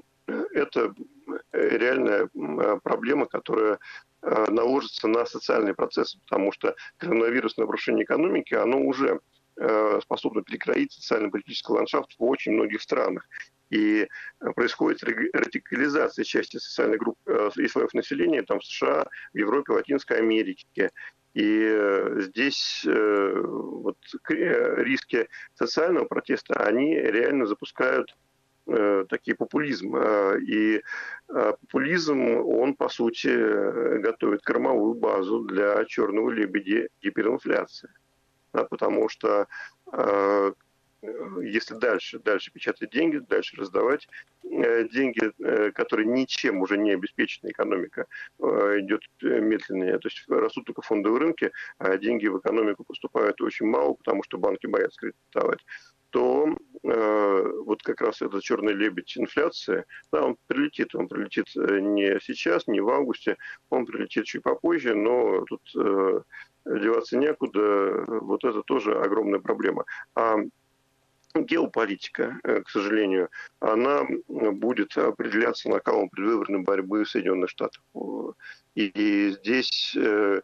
это 0.54 0.94
реальная 1.52 2.30
проблема, 2.84 3.26
которая 3.26 3.80
наложится 4.22 5.08
на 5.08 5.26
социальный 5.26 5.74
процесс, 5.74 6.16
потому 6.28 6.52
что 6.52 6.76
коронавирусное 6.98 7.66
нарушение 7.66 8.04
экономики, 8.04 8.54
оно 8.54 8.82
уже 8.82 9.22
Э, 9.62 10.00
способна 10.02 10.42
перекроить 10.42 10.94
социально-политический 10.94 11.74
ландшафт 11.74 12.16
в 12.18 12.24
очень 12.24 12.54
многих 12.54 12.82
странах. 12.82 13.28
И 13.70 14.08
э, 14.08 14.52
происходит 14.56 15.04
радикализация 15.04 16.24
части 16.24 16.56
социальных 16.56 17.00
групп 17.00 17.18
э, 17.26 17.50
и 17.58 17.68
слоев 17.68 17.94
населения 17.94 18.42
там, 18.44 18.62
в 18.62 18.66
США, 18.66 19.06
в 19.34 19.38
Европе, 19.38 19.74
в 19.74 19.76
Латинской 19.76 20.20
Америке. 20.20 20.92
И 21.34 21.78
здесь 22.22 22.84
вот, 22.86 23.98
риски 24.30 25.28
социального 25.54 26.06
протеста, 26.06 26.56
они 26.66 26.96
реально 26.96 27.46
запускают 27.46 28.16
такие 29.10 29.36
популизм. 29.36 29.96
И 29.98 30.82
популизм, 31.28 32.22
он, 32.22 32.76
по 32.76 32.90
сути, 32.90 33.30
готовит 34.00 34.42
кормовую 34.42 34.96
базу 34.96 35.42
для 35.42 35.84
черного 35.86 36.30
лебедя 36.30 36.88
гиперинфляции 37.02 37.90
да, 38.54 38.66
потому 38.66 39.10
что 39.10 39.48
э, 39.92 40.54
если 41.42 41.76
дальше, 41.76 42.20
дальше 42.20 42.52
печатать 42.52 42.92
деньги, 42.92 43.18
дальше 43.18 43.56
раздавать 43.56 44.08
э, 44.44 44.88
деньги, 44.90 45.32
э, 45.40 45.72
которые 45.72 46.08
ничем 46.08 46.62
уже 46.62 46.78
не 46.78 46.92
обеспечена 46.92 47.50
экономика, 47.50 48.06
э, 48.40 48.80
идет 48.80 49.02
медленнее. 49.22 49.98
То 50.00 50.08
есть 50.08 50.26
растут 50.28 50.66
только 50.66 50.82
фондовые 50.82 51.22
рынки, 51.22 51.52
а 51.78 51.98
деньги 51.98 52.28
в 52.28 52.40
экономику 52.40 52.84
поступают 52.84 53.40
очень 53.42 53.68
мало, 53.68 53.94
потому 53.94 54.24
что 54.24 54.38
банки 54.38 54.68
боятся 54.68 55.00
кредитовать 55.00 55.66
то 56.10 56.48
э, 56.84 57.52
вот 57.66 57.82
как 57.84 58.02
раз 58.02 58.22
этот 58.22 58.44
черный 58.44 58.74
лебедь 58.74 59.18
инфляции, 59.18 59.86
да, 60.12 60.26
он 60.26 60.38
прилетит, 60.48 60.96
он 60.96 61.08
прилетит 61.08 61.46
не 61.56 62.20
сейчас, 62.22 62.68
не 62.68 62.82
в 62.82 62.90
августе, 62.90 63.38
он 63.70 63.86
прилетит 63.86 64.26
чуть 64.26 64.44
попозже, 64.44 64.96
но 64.96 65.46
тут 65.46 65.62
э, 65.76 66.22
деваться 66.66 67.18
некуда, 67.18 68.06
вот 68.08 68.44
это 68.44 68.62
тоже 68.64 69.00
огромная 69.00 69.40
проблема. 69.40 69.86
А 70.16 70.38
геополитика, 71.36 72.40
э, 72.44 72.62
к 72.62 72.70
сожалению, 72.70 73.30
она 73.60 74.06
будет 74.28 74.98
определяться 74.98 75.70
накалом 75.70 76.10
предвыборной 76.10 76.60
борьбы 76.60 77.06
Соединенных 77.06 77.50
Штатах. 77.50 77.84
И 78.76 79.30
здесь 79.32 79.96
э, 79.96 80.42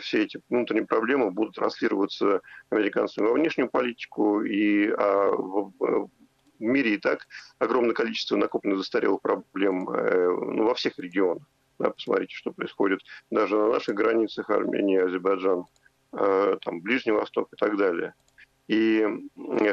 все 0.00 0.22
эти 0.22 0.40
внутренние 0.48 0.86
проблемы 0.86 1.30
будут 1.30 1.54
транслироваться 1.54 2.42
американцами 2.70 3.26
во 3.26 3.34
внешнюю 3.34 3.68
политику, 3.68 4.42
и 4.42 4.90
а 4.90 5.30
в 5.30 6.10
мире 6.60 6.94
и 6.94 6.98
так 6.98 7.26
огромное 7.58 7.94
количество 7.94 8.36
накопленных 8.36 8.78
застарелых 8.78 9.20
проблем 9.20 9.88
э, 9.90 10.28
ну, 10.28 10.64
во 10.64 10.74
всех 10.74 10.98
регионах. 10.98 11.42
Да, 11.78 11.90
посмотрите, 11.90 12.34
что 12.34 12.52
происходит 12.52 13.00
даже 13.30 13.56
на 13.56 13.68
наших 13.68 13.94
границах 13.94 14.50
Армения, 14.50 15.02
Азербайджан, 15.02 15.64
э, 16.12 16.58
там, 16.62 16.80
Ближний 16.82 17.12
Восток 17.12 17.48
и 17.52 17.56
так 17.56 17.76
далее. 17.76 18.14
И 18.70 19.04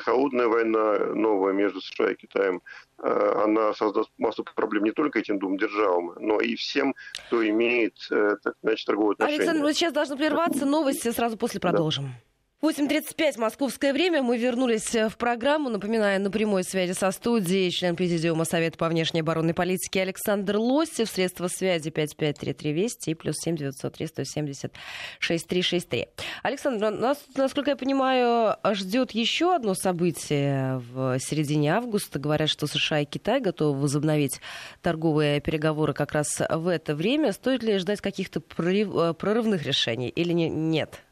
холодная 0.03 0.47
война 0.47 0.97
новая 1.13 1.53
между 1.53 1.81
США 1.81 2.13
и 2.13 2.15
Китаем, 2.15 2.63
э, 2.97 3.41
она 3.43 3.71
создаст 3.75 4.10
массу 4.17 4.43
проблем 4.43 4.86
не 4.86 4.91
только 4.91 5.19
этим 5.19 5.38
двум 5.38 5.55
державам, 5.55 6.15
но 6.19 6.39
и 6.39 6.55
всем, 6.55 6.95
кто 7.27 7.47
имеет 7.47 7.93
э, 8.10 8.38
так, 8.43 8.55
значит, 8.63 8.88
торговые 8.88 9.13
отношения. 9.13 9.38
Александр, 9.38 9.63
мы 9.63 9.73
сейчас 9.73 9.93
должны 9.93 10.17
прерваться. 10.17 10.65
Новости 10.65 11.12
сразу 11.12 11.38
после 11.38 11.60
продолжим. 11.60 12.05
Да. 12.05 12.26
8.35 12.59 13.39
московское 13.39 13.93
время. 13.93 14.23
Мы 14.23 14.39
вернулись 14.39 14.91
в 14.91 15.15
программу. 15.17 15.69
Напоминаю, 15.69 16.19
на 16.19 16.31
прямой 16.31 16.63
связи 16.63 16.93
со 16.93 17.11
студией 17.11 17.69
член 17.69 17.95
Президиума 17.95 18.45
Совета 18.45 18.79
по 18.79 18.89
внешней 18.89 19.19
оборонной 19.19 19.53
политике 19.53 20.01
Александр 20.01 20.57
Лосев. 20.57 21.07
Средства 21.07 21.49
связи 21.49 21.91
5533 21.91 22.73
Вести 22.73 23.11
и 23.11 23.13
плюс 23.13 23.35
7 23.37 23.57
903 23.57 24.07
170 24.07 24.73
6363. 25.19 26.07
Александр, 26.41 26.89
нас, 26.89 27.19
насколько 27.35 27.69
я 27.69 27.75
понимаю, 27.75 28.55
ждет 28.73 29.11
еще 29.11 29.53
одно 29.53 29.75
событие 29.75 30.79
в 30.79 31.19
середине 31.19 31.75
августа. 31.75 32.17
Говорят, 32.17 32.49
что 32.49 32.65
США 32.65 33.01
и 33.01 33.05
Китай 33.05 33.39
готовы 33.39 33.79
возобновить 33.79 34.41
торговые 34.81 35.41
переговоры 35.41 35.93
как 35.93 36.11
раз 36.11 36.41
в 36.49 36.67
это 36.67 36.95
время. 36.95 37.33
Стоит 37.33 37.61
ли 37.61 37.77
ждать 37.77 38.01
каких-то 38.01 38.41
прорывных 38.41 39.63
решений 39.63 40.09
или 40.09 40.33
нет? 40.33 41.03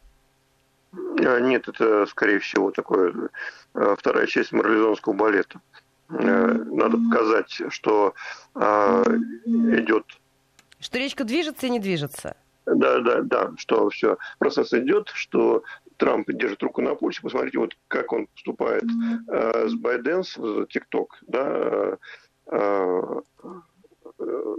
А, 1.25 1.39
нет, 1.39 1.67
это, 1.67 2.05
скорее 2.05 2.39
всего, 2.39 2.71
такое 2.71 3.29
э, 3.73 3.95
вторая 3.97 4.27
часть 4.27 4.51
марлезонского 4.51 5.13
балета. 5.13 5.60
Э, 6.10 6.13
надо 6.15 6.97
показать, 7.10 7.62
что 7.69 8.13
а, 8.53 9.03
идет... 9.45 10.05
Что 10.79 10.97
речка 10.99 11.23
движется 11.23 11.67
и 11.67 11.69
не 11.69 11.79
движется. 11.79 12.36
Да, 12.65 12.99
да, 12.99 13.21
да, 13.21 13.51
что 13.58 13.89
все, 13.89 14.17
процесс 14.39 14.73
идет, 14.73 15.10
что 15.13 15.63
Трамп 15.97 16.29
держит 16.31 16.63
руку 16.63 16.81
на 16.81 16.95
пульсе. 16.95 17.21
Посмотрите, 17.21 17.60
вот 17.60 17.73
как 17.88 18.12
он 18.12 18.27
поступает 18.27 18.84
э, 19.29 19.67
с 19.67 19.73
Байденс 19.75 20.38
ТикТок, 20.69 21.17
да, 21.27 21.97
э, 22.47 23.21
э, 24.19 24.55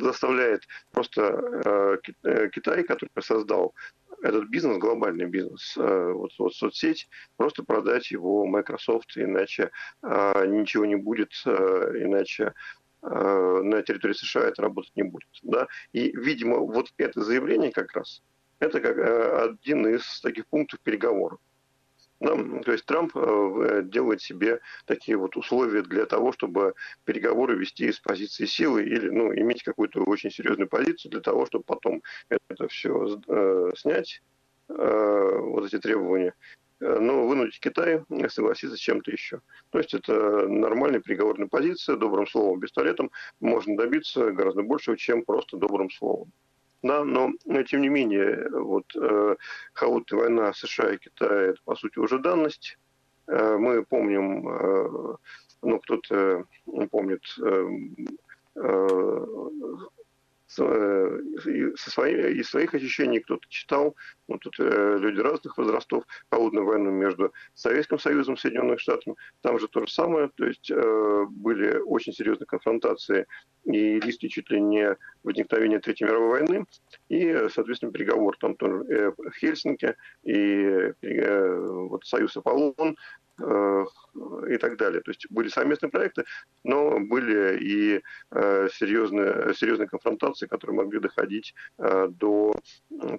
заставляет 0.00 0.62
просто 0.90 1.98
э, 2.22 2.48
Китай, 2.50 2.82
который 2.82 3.10
создал 3.20 3.74
этот 4.22 4.48
бизнес, 4.48 4.78
глобальный 4.78 5.26
бизнес, 5.26 5.76
э, 5.76 6.12
вот, 6.12 6.32
вот 6.38 6.54
соцсеть, 6.54 7.08
просто 7.36 7.62
продать 7.62 8.10
его 8.10 8.46
Microsoft, 8.46 9.16
иначе 9.16 9.70
э, 10.02 10.46
ничего 10.46 10.86
не 10.86 10.96
будет, 10.96 11.32
э, 11.46 11.50
иначе 12.04 12.54
на 13.02 13.82
территории 13.82 14.12
США 14.12 14.42
это 14.42 14.60
работать 14.60 14.92
не 14.94 15.04
будет. 15.04 15.30
Да? 15.42 15.68
И, 15.94 16.14
видимо, 16.14 16.58
вот 16.58 16.92
это 16.98 17.22
заявление 17.22 17.72
как 17.72 17.96
раз, 17.96 18.22
это 18.58 18.78
как 18.78 18.98
один 19.42 19.86
из 19.86 20.20
таких 20.20 20.46
пунктов 20.48 20.80
переговоров. 20.80 21.40
Да, 22.20 22.36
то 22.36 22.72
есть 22.72 22.84
Трамп 22.84 23.12
э, 23.16 23.80
делает 23.84 24.20
себе 24.20 24.60
такие 24.84 25.16
вот 25.16 25.38
условия 25.38 25.80
для 25.80 26.04
того, 26.04 26.32
чтобы 26.32 26.74
переговоры 27.06 27.56
вести 27.56 27.86
из 27.86 27.98
позиции 27.98 28.44
силы 28.44 28.82
или 28.82 29.08
ну, 29.08 29.32
иметь 29.32 29.62
какую-то 29.62 30.02
очень 30.02 30.30
серьезную 30.30 30.68
позицию 30.68 31.12
для 31.12 31.22
того, 31.22 31.46
чтобы 31.46 31.64
потом 31.64 32.02
это 32.28 32.68
все 32.68 33.18
э, 33.26 33.70
снять, 33.74 34.20
э, 34.68 35.38
вот 35.38 35.64
эти 35.64 35.78
требования, 35.78 36.34
э, 36.80 36.98
но 37.00 37.26
вынудить 37.26 37.58
Китай 37.58 38.02
согласиться 38.28 38.76
с 38.76 38.80
чем-то 38.80 39.10
еще. 39.10 39.40
То 39.70 39.78
есть 39.78 39.94
это 39.94 40.46
нормальная 40.46 41.00
переговорная 41.00 41.48
позиция, 41.48 41.96
добрым 41.96 42.26
словом, 42.26 42.60
пистолетом 42.60 43.10
можно 43.40 43.78
добиться 43.78 44.30
гораздо 44.30 44.62
большего, 44.62 44.98
чем 44.98 45.24
просто 45.24 45.56
добрым 45.56 45.88
словом. 45.88 46.30
Да, 46.82 47.04
но, 47.04 47.32
тем 47.68 47.82
не 47.82 47.88
менее, 47.88 48.48
вот 48.50 48.86
э, 48.96 49.36
холодная 49.74 50.20
война 50.20 50.52
США 50.54 50.92
и 50.92 50.98
Китая 50.98 51.50
это 51.50 51.58
по 51.64 51.76
сути 51.76 51.98
уже 51.98 52.18
данность. 52.18 52.78
Э, 53.26 53.56
мы 53.58 53.84
помним, 53.84 54.48
э, 54.48 55.16
ну 55.62 55.78
кто-то 55.80 56.46
помнит 56.90 57.22
э, 57.42 57.68
э, 58.56 59.26
Э, 59.60 59.99
со 60.50 61.90
своих, 61.90 62.36
из 62.36 62.48
своих 62.48 62.74
ощущений 62.74 63.20
кто-то 63.20 63.46
читал, 63.48 63.94
ну, 64.28 64.38
тут 64.38 64.54
э, 64.58 64.96
люди 64.98 65.20
разных 65.20 65.56
возрастов, 65.56 66.04
холодную 66.30 66.66
войну 66.66 66.90
между 66.90 67.32
Советским 67.54 67.98
Союзом 67.98 68.34
и 68.34 68.38
Соединенными 68.38 68.76
Штатами, 68.76 69.16
там 69.42 69.58
же 69.58 69.68
то 69.68 69.80
же 69.80 69.92
самое, 69.92 70.30
то 70.34 70.44
есть 70.44 70.70
э, 70.70 71.24
были 71.28 71.78
очень 71.78 72.12
серьезные 72.12 72.46
конфронтации 72.46 73.26
и 73.64 74.00
риски 74.00 74.28
чуть 74.28 74.50
ли 74.50 74.60
не 74.60 74.96
возникновения 75.22 75.78
Третьей 75.78 76.06
мировой 76.06 76.40
войны, 76.40 76.66
и, 77.08 77.32
соответственно, 77.52 77.92
переговор 77.92 78.36
там 78.38 78.56
тоже 78.56 78.84
э, 78.88 79.12
в 79.16 79.32
Хельсинки, 79.38 79.94
и 80.24 80.92
э, 81.02 81.66
вот 81.88 82.04
Союз 82.04 82.36
Аполлон, 82.36 82.74
Э, 82.76 83.19
и 84.54 84.58
так 84.58 84.76
далее. 84.76 85.00
То 85.00 85.10
есть 85.10 85.26
были 85.30 85.48
совместные 85.48 85.90
проекты, 85.90 86.24
но 86.64 87.00
были 87.00 87.58
и 87.58 88.02
э, 88.30 88.68
серьезные, 88.72 89.54
серьезные 89.54 89.88
конфронтации, 89.88 90.46
которые 90.46 90.76
могли 90.76 91.00
доходить 91.00 91.54
э, 91.78 92.08
до 92.10 92.54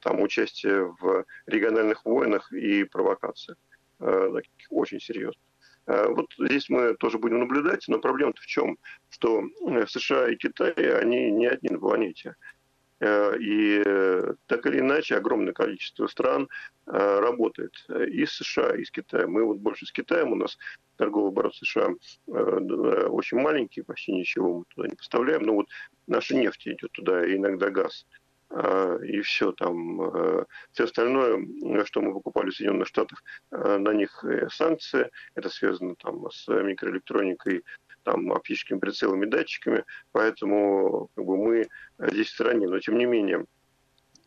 там, 0.02 0.22
участия 0.22 0.82
в 1.00 1.26
региональных 1.46 2.06
войнах 2.06 2.52
и 2.54 2.84
провокациях, 2.84 3.58
таких 4.00 4.54
очень 4.70 5.00
серьезных. 5.00 5.44
Вот 5.88 6.28
здесь 6.40 6.70
мы 6.70 6.96
тоже 6.96 7.18
будем 7.18 7.40
наблюдать, 7.40 7.86
но 7.88 8.00
проблема-то 8.00 8.42
в 8.42 8.46
чем? 8.46 8.78
Что 9.10 9.44
США 9.88 10.30
и 10.30 10.36
Китай, 10.36 10.72
они 10.72 11.32
не 11.32 11.48
одни 11.48 11.70
на 11.70 11.80
планете. 11.80 12.36
И 13.02 13.84
так 14.46 14.66
или 14.68 14.80
иначе 14.80 15.16
огромное 15.16 15.54
количество 15.54 16.06
стран 16.08 16.48
работает 16.86 17.74
и 17.90 18.26
с 18.26 18.34
США, 18.34 18.76
и 18.76 18.84
с 18.84 18.92
Китаем. 18.92 19.32
Мы 19.32 19.44
вот 19.44 19.58
больше 19.58 19.86
с 19.88 19.92
Китаем, 19.92 20.34
у 20.34 20.36
нас 20.36 20.58
торговый 20.98 21.30
оборот 21.30 21.56
США 21.56 21.90
очень 22.28 23.40
маленький, 23.40 23.82
почти 23.82 24.12
ничего 24.14 24.60
мы 24.60 24.66
туда 24.76 24.88
не 24.88 24.96
поставляем. 24.96 25.42
Но 25.44 25.54
вот 25.54 25.68
наша 26.06 26.36
нефть 26.36 26.68
идет 26.68 26.92
туда, 26.92 27.26
и 27.26 27.38
иногда 27.38 27.72
газ. 27.72 28.06
И 29.04 29.22
все 29.22 29.54
там. 29.54 30.02
Э, 30.02 30.46
все 30.74 30.84
остальное, 30.84 31.40
что 31.86 32.02
мы 32.02 32.14
покупали 32.14 32.50
в 32.50 32.56
Соединенных 32.56 32.88
Штатах, 32.90 33.24
э, 33.52 33.78
на 33.78 33.94
них 33.94 34.26
санкции. 34.50 35.10
Это 35.36 35.50
связано 35.50 35.96
там 35.96 36.30
с 36.30 36.50
микроэлектроникой, 36.50 37.64
там, 38.04 38.32
оптическими 38.32 38.80
прицелами, 38.80 39.26
датчиками. 39.26 39.84
Поэтому 40.12 41.10
как 41.16 41.26
бы, 41.26 41.38
мы 41.38 41.68
здесь 42.00 42.28
в 42.28 42.34
стороне. 42.34 42.68
Но 42.68 42.80
тем 42.80 42.98
не 42.98 43.06
менее, 43.06 43.46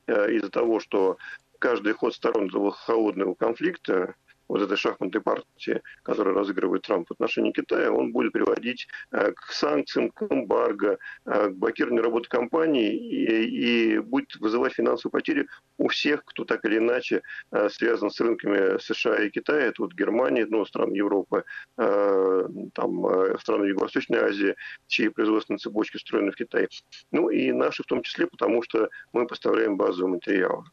э, 0.06 0.32
из-за 0.32 0.50
того, 0.50 0.80
что 0.80 1.18
каждый 1.58 1.94
ход 1.94 2.14
сторон 2.14 2.48
этого 2.48 2.72
холодного 2.72 3.34
конфликта 3.34 4.14
вот 4.48 4.62
этой 4.62 4.76
шахматной 4.76 5.20
партии, 5.20 5.82
которую 6.02 6.36
разыгрывает 6.36 6.82
Трамп 6.82 7.08
в 7.08 7.12
отношении 7.12 7.52
Китая, 7.52 7.90
он 7.90 8.12
будет 8.12 8.32
приводить 8.32 8.86
э, 9.10 9.32
к 9.32 9.52
санкциям, 9.52 10.10
к 10.10 10.22
эмбарго, 10.22 10.98
э, 11.24 11.48
к 11.48 11.54
блокированию 11.54 12.02
работы 12.02 12.28
компаний 12.28 12.90
и, 12.90 13.98
будет 13.98 14.36
вызывать 14.36 14.74
финансовые 14.74 15.12
потери 15.12 15.46
у 15.78 15.88
всех, 15.88 16.24
кто 16.24 16.44
так 16.44 16.64
или 16.64 16.78
иначе 16.78 17.22
э, 17.50 17.68
связан 17.70 18.10
с 18.10 18.20
рынками 18.20 18.78
США 18.78 19.16
и 19.16 19.30
Китая. 19.30 19.66
Это 19.66 19.82
вот 19.82 19.94
Германия, 19.94 20.46
ну, 20.48 20.64
стран 20.64 20.92
Европы, 20.92 21.44
там, 21.76 23.38
страны 23.40 23.66
Юго-Восточной 23.66 24.18
Азии, 24.18 24.54
чьи 24.86 25.08
производственные 25.08 25.58
цепочки 25.58 25.96
устроены 25.96 26.32
в 26.32 26.36
Китае. 26.36 26.68
Ну 27.10 27.30
и 27.30 27.52
наши 27.52 27.82
в 27.82 27.86
том 27.86 28.02
числе, 28.02 28.26
потому 28.26 28.62
что 28.62 28.88
мы 29.12 29.26
поставляем 29.26 29.76
базовые 29.76 30.14
материалы. 30.14 30.64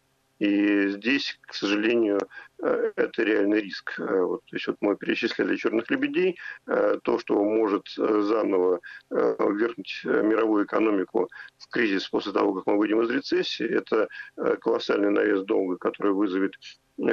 И 0.42 0.88
здесь, 0.88 1.38
к 1.42 1.54
сожалению, 1.54 2.18
это 2.62 3.24
реальный 3.24 3.62
риск. 3.62 4.00
Э, 4.00 4.22
вот, 4.22 4.42
то 4.46 4.56
есть 4.56 4.68
вот 4.68 4.78
мы 4.82 4.96
перечислили 4.96 5.56
черных 5.56 5.90
лебедей, 5.90 6.38
э, 6.68 7.00
то, 7.04 7.20
что 7.20 7.44
может 7.44 7.88
заново 7.96 8.80
вернуть 9.10 10.02
мировую 10.04 10.66
экономику 10.66 11.30
в 11.58 11.68
кризис 11.70 12.08
после 12.08 12.32
того, 12.32 12.54
как 12.54 12.68
мы 12.68 12.78
выйдем 12.78 13.02
из 13.02 13.10
рецессии, 13.10 13.66
это 13.66 14.08
колоссальный 14.62 15.10
навес 15.10 15.44
долга, 15.44 15.78
который 15.78 16.14
вызовет 16.14 16.54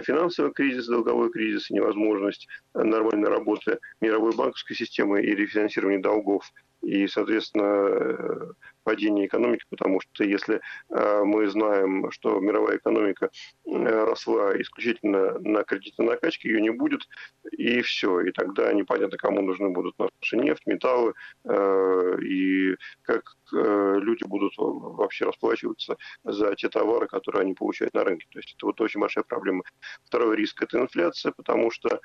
финансовый 0.02 0.52
кризис, 0.52 0.87
долговой 0.87 1.30
кризис, 1.30 1.70
невозможность 1.70 2.46
нормальной 2.74 3.28
работы 3.28 3.78
мировой 4.00 4.34
банковской 4.34 4.76
системы 4.76 5.22
и 5.22 5.34
рефинансирования 5.34 6.00
долгов 6.00 6.52
и, 6.82 7.06
соответственно, 7.08 8.54
падение 8.84 9.26
экономики, 9.26 9.64
потому 9.68 10.00
что 10.00 10.24
если 10.24 10.61
э, 10.88 11.22
мы 11.22 11.48
знаем, 11.50 12.11
что 12.11 12.40
мировая 12.40 12.78
экономика 12.78 13.30
э, 13.66 14.04
росла 14.04 14.58
исключительно 14.61 15.38
на 15.40 15.64
кредитной 15.64 16.07
накачке, 16.07 16.48
ее 16.48 16.61
не 16.61 16.70
будет, 16.70 17.09
и 17.53 17.81
все. 17.83 18.20
И 18.20 18.33
тогда 18.33 18.72
непонятно, 18.72 19.16
кому 19.18 19.42
нужны 19.42 19.70
будут 19.70 19.94
наши 19.98 20.37
нефть, 20.37 20.66
металлы, 20.66 21.14
э, 21.44 22.18
и 22.22 22.77
как 23.03 23.35
люди 23.51 24.24
будут 24.24 24.53
вообще 24.59 25.24
расплачиваться 25.24 25.96
за 26.22 26.55
те 26.55 26.68
товары, 26.68 27.07
которые 27.07 27.42
они 27.42 27.55
получают 27.55 27.94
на 27.94 28.05
рынке. 28.05 28.27
То 28.31 28.40
есть 28.40 28.55
это 28.55 28.66
вот 28.66 28.79
очень 28.83 29.01
большая 29.01 29.24
проблема. 29.24 29.62
Второй 30.05 30.37
риск– 30.37 30.62
это 30.62 30.79
инфляция, 30.79 31.33
потому 31.33 31.70
что 31.70 32.01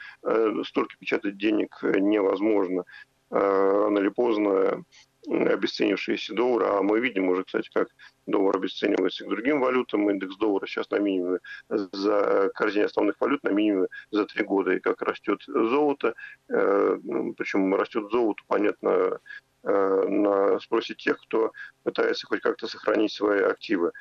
столько 0.63 0.96
печатать 0.98 1.38
денег 1.38 1.78
невозможно 1.84 2.86
рано 3.30 4.00
или 4.00 4.10
поздно 4.10 4.84
обесценившиеся 5.27 6.33
доллары, 6.33 6.65
а 6.67 6.81
мы 6.81 6.99
видим 6.99 7.29
уже, 7.29 7.43
кстати, 7.43 7.69
как 7.73 7.89
доллар 8.25 8.57
обесценивается 8.57 9.25
к 9.25 9.29
другим 9.29 9.62
валютам, 9.62 10.09
индекс 10.09 10.38
доллара 10.38 10.65
сейчас 10.65 10.89
на 10.89 10.99
минимуме 10.99 11.39
за 11.69 12.51
корзине 12.53 12.86
основных 12.86 13.19
валют 13.19 13.43
на 13.43 13.49
минимуме 13.49 13.88
за 14.12 14.25
три 14.25 14.43
года, 14.43 14.73
и 14.73 14.79
как 14.79 15.01
растет 15.01 15.41
золото, 15.47 16.15
э, 16.49 16.99
ну, 17.03 17.33
причем 17.33 17.73
растет 17.75 18.09
золото, 18.12 18.43
понятно, 18.47 19.19
э, 19.63 20.05
на 20.07 20.59
спросе 20.59 20.95
тех, 20.95 21.21
кто 21.21 21.51
пытается 21.83 22.27
хоть 22.27 22.41
как-то 22.41 22.67
сохранить 22.67 23.13
свои 23.13 23.41
активы. 23.41 23.91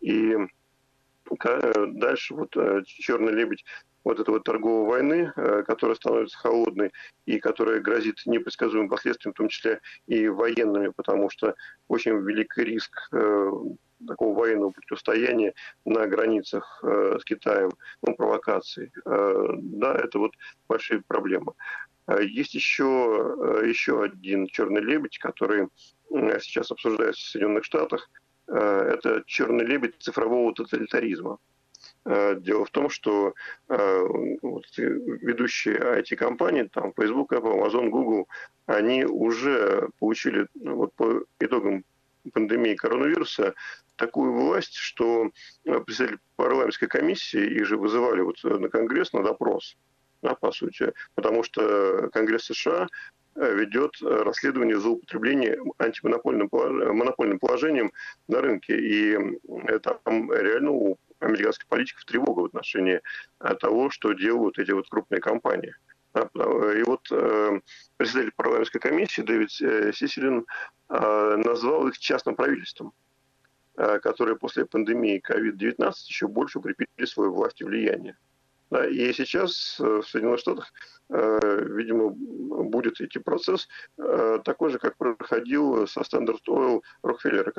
И 0.00 0.36
дальше 1.30 2.34
вот 2.34 2.56
э, 2.56 2.82
черный 2.84 3.32
лебедь 3.32 3.64
вот 4.04 4.20
этой 4.20 4.30
вот 4.30 4.44
торговой 4.44 4.86
войны, 4.86 5.32
э, 5.34 5.62
которая 5.66 5.96
становится 5.96 6.38
холодной 6.38 6.92
и 7.26 7.40
которая 7.40 7.80
грозит 7.80 8.20
непредсказуемым 8.26 8.88
последствиям, 8.88 9.32
в 9.32 9.36
том 9.36 9.48
числе 9.48 9.80
и 10.06 10.28
военными, 10.28 10.92
потому 10.94 11.30
что 11.30 11.54
очень 11.88 12.18
велик 12.18 12.56
риск 12.58 13.08
э, 13.12 13.50
такого 14.06 14.38
военного 14.38 14.70
противостояния 14.70 15.54
на 15.86 16.06
границах 16.06 16.80
э, 16.82 17.16
с 17.18 17.24
Китаем, 17.24 17.70
ну, 18.02 18.14
провокаций. 18.14 18.92
Да, 19.04 19.94
это 19.94 20.18
вот 20.18 20.32
большие 20.68 21.02
проблемы. 21.02 21.54
Есть 22.20 22.54
еще, 22.54 23.62
еще 23.64 24.02
один 24.02 24.46
черный 24.48 24.82
лебедь, 24.82 25.18
который 25.18 25.68
сейчас 26.10 26.70
обсуждается 26.70 27.22
в 27.22 27.28
Соединенных 27.30 27.64
Штатах. 27.64 28.10
Это 28.46 29.22
черный 29.26 29.64
лебедь 29.64 29.94
цифрового 30.00 30.52
тоталитаризма. 30.52 31.38
Э, 32.06 32.36
дело 32.36 32.64
в 32.64 32.70
том, 32.70 32.90
что 32.90 33.34
э, 33.68 34.06
вот, 34.42 34.64
ведущие 34.76 35.76
IT-компании, 35.76 36.64
там 36.64 36.92
Facebook, 36.92 37.32
Apple, 37.32 37.62
Amazon, 37.62 37.88
Google, 37.88 38.28
они 38.66 39.04
уже 39.04 39.88
получили 39.98 40.46
ну, 40.54 40.76
вот, 40.76 40.92
по 40.94 41.24
итогам 41.40 41.84
пандемии 42.32 42.74
коронавируса 42.74 43.54
такую 43.96 44.32
власть, 44.32 44.74
что 44.74 45.30
э, 45.64 45.80
представители 45.80 46.18
парламентской 46.36 46.88
комиссии 46.88 47.42
их 47.42 47.66
же 47.66 47.78
вызывали 47.78 48.20
вот 48.20 48.42
на 48.44 48.68
Конгресс 48.68 49.14
на 49.14 49.22
допрос, 49.22 49.76
да, 50.20 50.34
по 50.34 50.52
сути, 50.52 50.92
потому 51.14 51.42
что 51.42 52.10
Конгресс 52.12 52.44
США 52.44 52.88
ведет 53.34 53.96
расследование 54.00 54.78
за 54.78 54.90
употребление 54.90 55.58
антимонопольным 55.78 56.48
монопольным 56.52 57.40
положением 57.40 57.90
на 58.28 58.40
рынке. 58.40 58.78
И 58.78 59.18
там 59.82 60.32
реально 60.32 60.70
у 60.70 60.98
американских 61.24 61.66
политиков 61.66 62.04
тревога 62.04 62.40
в 62.40 62.44
отношении 62.46 63.00
э, 63.40 63.54
того, 63.56 63.90
что 63.90 64.12
делают 64.12 64.58
эти 64.58 64.70
вот 64.72 64.88
крупные 64.88 65.20
компании. 65.20 65.74
И 66.14 66.82
вот 66.86 67.08
э, 67.10 67.60
председатель 67.96 68.32
парламентской 68.36 68.78
комиссии 68.78 69.22
Дэвид 69.22 69.50
э, 69.60 69.92
Сисилин 69.92 70.46
э, 70.88 71.36
назвал 71.44 71.88
их 71.88 71.98
частным 71.98 72.36
правительством, 72.36 72.92
э, 73.76 73.98
которые 73.98 74.36
после 74.36 74.64
пандемии 74.64 75.20
COVID-19 75.28 75.92
еще 76.06 76.28
больше 76.28 76.60
укрепили 76.60 77.06
свою 77.06 77.34
власть 77.34 77.60
и 77.60 77.64
влияние. 77.64 78.16
И 78.90 79.12
сейчас 79.12 79.78
э, 79.80 79.84
в 79.84 80.08
Соединенных 80.08 80.40
Штатах, 80.40 80.72
э, 81.10 81.64
видимо, 81.70 82.16
будет 82.62 83.00
идти 83.00 83.18
процесс 83.18 83.68
э, 83.98 84.38
такой 84.44 84.70
же, 84.70 84.78
как 84.78 84.96
проходил 84.96 85.86
со 85.86 86.00
Standard 86.00 86.40
Oil 86.48 86.82
Рокфеллер 87.02 87.52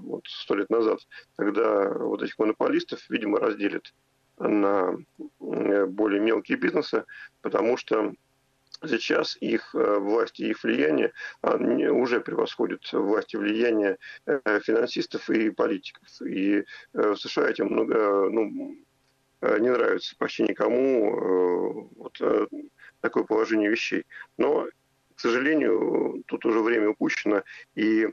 вот 0.00 0.24
сто 0.26 0.54
лет 0.54 0.70
назад, 0.70 1.00
когда 1.36 1.90
вот 1.90 2.22
этих 2.22 2.38
монополистов, 2.38 3.00
видимо, 3.08 3.38
разделят 3.38 3.92
на 4.38 4.96
более 5.38 6.20
мелкие 6.20 6.58
бизнесы, 6.58 7.04
потому 7.42 7.76
что 7.76 8.14
Сейчас 8.88 9.36
их 9.42 9.74
власть 9.74 10.40
и 10.40 10.48
их 10.48 10.64
влияние 10.64 11.12
уже 11.42 12.18
превосходят 12.20 12.80
власть 12.94 13.34
и 13.34 13.36
влияние 13.36 13.98
финансистов 14.26 15.28
и 15.28 15.50
политиков. 15.50 16.08
И 16.22 16.64
в 16.94 17.14
США 17.16 17.50
этим 17.50 17.66
много, 17.66 18.30
ну, 18.30 18.78
Э, 19.42 19.58
не 19.58 19.70
нравится 19.70 20.14
почти 20.18 20.42
никому 20.42 21.16
э, 21.16 21.88
вот 21.96 22.20
э, 22.20 22.46
такое 23.00 23.24
положение 23.24 23.70
вещей. 23.70 24.04
Но, 24.38 24.66
к 25.14 25.20
сожалению, 25.20 26.22
тут 26.26 26.44
уже 26.46 26.60
время 26.60 26.90
упущено, 26.90 27.42
и 27.74 28.08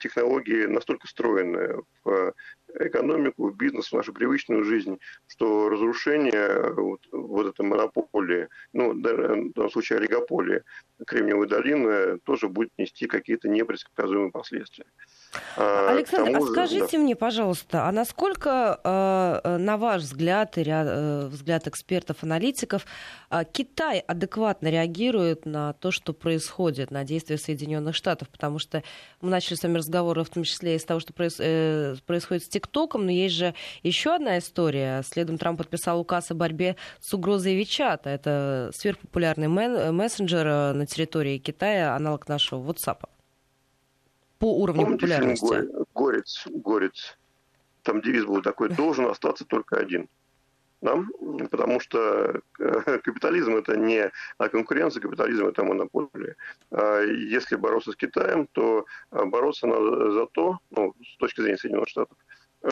технологии 0.00 0.66
настолько 0.66 1.06
встроены 1.06 1.82
в 2.04 2.34
экономику, 2.74 3.50
в 3.50 3.56
бизнес, 3.56 3.88
в 3.88 3.96
нашу 3.96 4.12
привычную 4.12 4.64
жизнь, 4.64 4.98
что 5.26 5.68
разрушение 5.68 6.72
вот, 6.72 7.00
вот 7.12 7.46
этой 7.46 7.66
монополии, 7.66 8.48
ну, 8.72 8.92
в 8.92 9.00
данном 9.00 9.70
случае 9.70 9.98
олигополии 9.98 10.62
Кремниевой 11.06 11.48
долины 11.48 12.18
тоже 12.20 12.48
будет 12.48 12.70
нести 12.78 13.06
какие-то 13.06 13.48
непредсказуемые 13.48 14.30
последствия. 14.30 14.86
А, 15.56 15.90
Александр, 15.90 16.32
тому, 16.32 16.44
а 16.44 16.48
скажите 16.48 16.96
да. 16.96 16.98
мне, 16.98 17.14
пожалуйста, 17.14 17.86
а 17.86 17.92
насколько, 17.92 18.80
э, 18.82 19.56
на 19.58 19.76
ваш 19.76 20.02
взгляд 20.02 20.58
и 20.58 20.64
э, 20.66 21.26
взгляд 21.28 21.68
экспертов, 21.68 22.22
аналитиков, 22.22 22.84
Китай 23.52 24.00
адекватно 24.00 24.68
реагирует 24.68 25.46
на 25.46 25.72
то, 25.74 25.92
что 25.92 26.12
происходит, 26.12 26.90
на 26.90 27.04
действия 27.04 27.38
Соединенных 27.38 27.94
Штатов? 27.94 28.28
Потому 28.28 28.58
что 28.58 28.82
мы 29.20 29.30
начали 29.30 29.54
с 29.54 29.62
вами 29.62 29.78
разговоры, 29.78 30.24
в 30.24 30.30
том 30.30 30.42
числе 30.42 30.76
из 30.76 30.84
того, 30.84 30.98
что 30.98 31.14
э, 31.16 31.94
происходит 32.06 32.44
с 32.44 32.48
ТикТоком, 32.48 33.06
но 33.06 33.12
есть 33.12 33.36
же 33.36 33.54
еще 33.82 34.16
одна 34.16 34.38
история. 34.38 35.02
Следом 35.04 35.38
Трамп 35.38 35.58
подписал 35.58 36.00
указ 36.00 36.30
о 36.30 36.34
борьбе 36.34 36.76
с 37.00 37.14
угрозой 37.14 37.54
Вичата. 37.54 38.10
Это 38.10 38.70
сверхпопулярный 38.74 39.48
мессенджер 39.92 40.74
на 40.74 40.86
территории 40.86 41.38
Китая, 41.38 41.94
аналог 41.94 42.28
нашего 42.28 42.60
WhatsApp 42.60 43.09
по 44.40 44.56
уровню 44.56 44.82
Помните 44.82 45.06
популярности? 45.06 45.54
Фильм 45.54 45.86
«Горец», 45.94 46.46
«Горец» 46.48 47.18
там 47.82 48.00
девиз 48.00 48.24
был 48.24 48.42
такой, 48.42 48.70
должен 48.70 49.06
остаться 49.06 49.44
только 49.44 49.76
один. 49.76 50.08
Да? 50.80 50.98
Потому 51.50 51.78
что 51.78 52.40
э, 52.58 52.98
капитализм 53.04 53.56
это 53.56 53.76
не 53.76 54.10
конкуренция, 54.38 55.02
капитализм 55.02 55.46
это 55.46 55.62
монополия. 55.62 56.36
А 56.70 57.02
если 57.02 57.56
бороться 57.56 57.92
с 57.92 57.96
Китаем, 57.96 58.48
то 58.52 58.86
э, 59.12 59.24
бороться 59.26 59.66
надо 59.66 60.12
за 60.12 60.26
то, 60.26 60.58
ну, 60.70 60.94
с 61.04 61.16
точки 61.18 61.42
зрения 61.42 61.58
Соединенных 61.58 61.90
Штатов, 61.90 62.16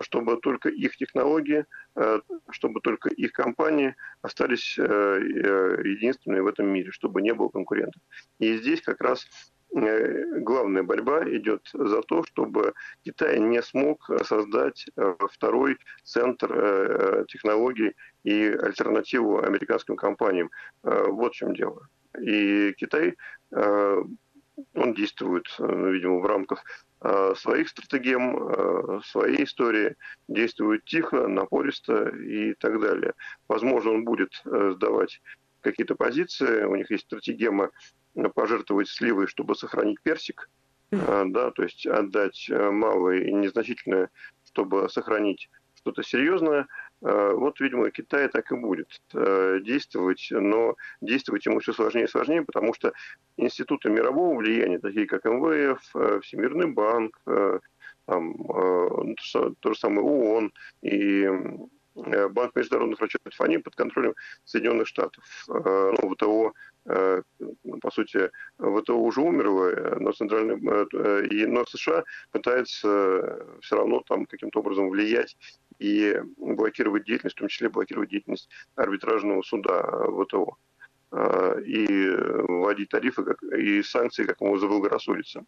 чтобы 0.00 0.38
только 0.38 0.70
их 0.70 0.96
технологии, 0.96 1.66
э, 1.96 2.20
чтобы 2.50 2.80
только 2.80 3.10
их 3.10 3.32
компании 3.32 3.94
остались 4.22 4.78
единственными 4.78 6.40
в 6.40 6.46
этом 6.46 6.66
мире, 6.66 6.92
чтобы 6.92 7.20
не 7.20 7.34
было 7.34 7.50
конкурентов. 7.50 8.00
И 8.38 8.56
здесь 8.56 8.80
как 8.80 9.02
раз 9.02 9.26
главная 9.70 10.82
борьба 10.82 11.24
идет 11.24 11.68
за 11.72 12.02
то, 12.02 12.24
чтобы 12.24 12.74
Китай 13.04 13.38
не 13.38 13.62
смог 13.62 14.10
создать 14.24 14.86
э, 14.96 15.14
второй 15.30 15.78
центр 16.04 16.50
э, 16.52 17.24
технологий 17.28 17.94
и 18.24 18.46
альтернативу 18.46 19.42
американским 19.42 19.96
компаниям. 19.96 20.50
Вот 20.82 21.32
в 21.32 21.36
чем 21.36 21.54
дело. 21.54 21.88
И 22.20 22.72
Китай, 22.76 23.16
он 23.50 24.94
действует, 24.94 25.46
видимо, 25.58 26.18
в 26.20 26.26
рамках 26.26 26.64
своих 27.36 27.68
стратегем, 27.68 29.00
своей 29.04 29.44
истории, 29.44 29.96
действует 30.26 30.84
тихо, 30.84 31.28
напористо 31.28 32.08
и 32.08 32.54
так 32.54 32.80
далее. 32.80 33.14
Возможно, 33.46 33.92
он 33.92 34.04
будет 34.04 34.42
сдавать 34.44 35.20
какие-то 35.60 35.94
позиции, 35.94 36.64
у 36.64 36.76
них 36.76 36.90
есть 36.90 37.04
стратегема 37.04 37.70
пожертвовать 38.34 38.88
сливой, 38.88 39.26
чтобы 39.26 39.54
сохранить 39.54 40.00
персик, 40.02 40.48
а, 40.90 41.24
да, 41.26 41.50
то 41.50 41.62
есть 41.62 41.86
отдать 41.86 42.48
э, 42.50 42.70
малое 42.70 43.20
и 43.20 43.32
незначительное, 43.32 44.10
чтобы 44.46 44.88
сохранить 44.88 45.50
что-то 45.74 46.02
серьезное. 46.02 46.66
Вот, 47.00 47.60
видимо, 47.60 47.92
Китай 47.92 48.26
так 48.28 48.50
и 48.50 48.56
будет 48.56 48.88
э, 49.14 49.60
действовать, 49.62 50.26
но 50.30 50.74
действовать 51.00 51.46
ему 51.46 51.60
все 51.60 51.72
сложнее 51.72 52.06
и 52.06 52.08
сложнее, 52.08 52.42
потому 52.42 52.74
что 52.74 52.92
институты 53.36 53.88
мирового 53.88 54.36
влияния, 54.36 54.80
такие 54.80 55.06
как 55.06 55.24
МВФ, 55.24 55.80
э, 55.94 56.20
Всемирный 56.24 56.66
банк, 56.66 57.16
там, 58.06 58.34
то 59.60 59.72
же 59.72 59.78
самое 59.78 60.00
ООН 60.00 60.52
и 60.82 61.28
Банк 61.94 62.54
международных 62.54 63.00
расчетов, 63.00 63.40
они 63.40 63.58
под 63.58 63.74
контролем 63.74 64.14
Соединенных 64.44 64.86
Штатов. 64.86 65.24
Ну, 65.48 66.14
ВТО 66.14 66.46
Э, 66.46 66.67
по 66.84 67.90
сути, 67.90 68.30
ВТО 68.58 68.98
уже 68.98 69.20
умерло, 69.20 69.96
но, 70.00 70.12
центральный, 70.12 70.56
э, 70.56 71.46
но 71.46 71.64
США 71.66 72.04
пытается 72.32 73.46
все 73.60 73.76
равно 73.76 74.02
там 74.08 74.26
каким-то 74.26 74.60
образом 74.60 74.88
влиять 74.88 75.36
и 75.78 76.20
блокировать 76.36 77.04
деятельность, 77.04 77.36
в 77.36 77.40
том 77.40 77.48
числе 77.48 77.68
блокировать 77.68 78.10
деятельность 78.10 78.48
арбитражного 78.74 79.42
суда 79.42 79.82
ВТО 79.82 80.56
э, 81.12 81.62
и 81.66 82.08
вводить 82.48 82.88
тарифы 82.88 83.22
как, 83.22 83.42
и 83.42 83.82
санкции, 83.82 84.24
как 84.24 84.40
ему 84.40 84.56
заблагорассудится. 84.58 85.44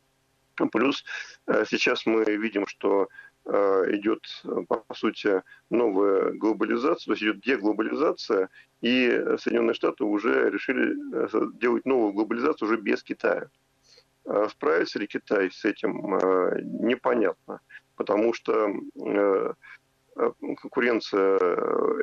Плюс 0.73 1.05
сейчас 1.47 2.05
мы 2.05 2.23
видим, 2.37 2.66
что 2.66 3.09
Э, 3.09 3.30
идет, 3.51 4.23
по 4.69 4.95
сути, 4.95 5.43
новая 5.71 6.33
глобализация, 6.33 7.07
то 7.07 7.13
есть 7.13 7.23
идет 7.23 7.41
деглобализация, 7.41 8.49
и 8.81 9.09
Соединенные 9.39 9.75
Штаты 9.75 10.05
уже 10.05 10.51
решили 10.51 10.97
э, 11.15 11.59
делать 11.61 11.85
новую 11.85 12.13
глобализацию 12.13 12.69
уже 12.69 12.81
без 12.81 13.03
Китая. 13.03 13.49
А 14.27 14.49
справится 14.49 14.99
ли 14.99 15.07
Китай 15.07 15.51
с 15.51 15.65
этим, 15.65 16.15
э, 16.15 16.61
непонятно, 16.63 17.61
потому 17.97 18.33
что 18.33 18.73
Э, 19.07 19.53
конкуренция 20.41 21.39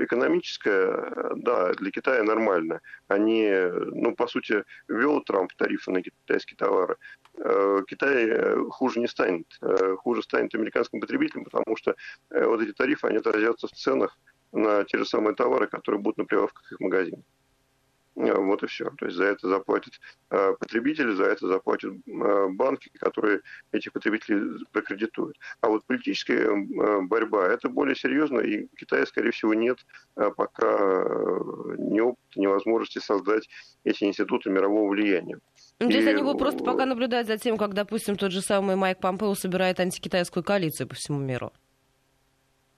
экономическая, 0.04 1.34
да, 1.36 1.74
для 1.74 1.92
Китая 1.92 2.24
нормально. 2.24 2.82
Они, 3.08 3.50
ну, 3.92 4.16
по 4.16 4.28
сути, 4.28 4.64
ввел 4.88 5.22
Трамп 5.22 5.54
тарифы 5.54 5.92
на 5.92 6.02
китайские 6.02 6.58
товары. 6.58 6.98
Э, 7.38 7.84
Китай 7.88 8.28
э, 8.28 8.56
хуже 8.70 9.00
не 9.00 9.08
станет. 9.08 9.48
Хуже 9.98 10.24
станет 10.24 10.56
американским 10.56 11.00
потребителям, 11.00 11.46
потому 11.46 11.76
что 11.76 11.96
вот 12.30 12.62
эти 12.62 12.74
тарифы, 12.74 13.08
они 13.08 13.18
отразятся 13.18 13.68
в 13.68 13.72
ценах 13.72 14.18
на 14.52 14.84
те 14.84 14.98
же 14.98 15.06
самые 15.06 15.36
товары, 15.36 15.68
которые 15.68 16.02
будут 16.02 16.18
на 16.18 16.26
прилавках 16.26 16.72
их 16.72 16.80
магазинов. 16.80 17.24
Э, 18.18 18.34
вот 18.40 18.64
и 18.64 18.68
все. 18.68 18.90
То 18.98 19.06
есть 19.06 19.18
за 19.18 19.26
это 19.26 19.48
заплатят 19.48 19.94
э, 20.32 20.54
потребители, 20.60 21.14
за 21.14 21.26
это 21.26 21.48
заплатят 21.48 21.94
э, 21.94 22.48
банки, 22.50 22.90
которые 23.00 23.42
этих 23.72 23.94
потребителей 23.94 24.66
прокредитуют. 24.72 25.38
А 25.62 25.70
вот 25.70 25.86
политическая 25.86 26.50
борьба, 27.04 27.48
это 27.48 27.70
более 27.70 27.96
серьезно, 27.96 28.40
и 28.40 28.66
в 28.66 28.76
Китае, 28.76 29.06
скорее 29.06 29.32
всего, 29.32 29.54
нет 29.54 29.78
пока 30.16 31.04
ни 31.78 32.00
опыта, 32.00 32.40
ни 32.40 32.48
возможности 32.48 33.00
создать 33.00 33.48
эти 33.84 34.04
институты 34.06 34.50
мирового 34.50 34.90
влияния. 34.90 35.40
Ну, 35.80 35.90
то 35.90 35.96
есть 35.96 36.08
они 36.08 36.24
будут 36.24 36.40
просто 36.40 36.64
пока 36.64 36.86
наблюдать 36.86 37.28
за 37.28 37.38
тем, 37.38 37.58
как, 37.58 37.74
допустим, 37.74 38.16
тот 38.16 38.32
же 38.32 38.42
самый 38.42 38.76
Майк 38.76 39.00
Помпео 39.00 39.36
собирает 39.36 39.80
антикитайскую 39.80 40.44
коалицию 40.44 40.88
по 40.88 40.96
всему 40.96 41.20
миру. 41.20 41.52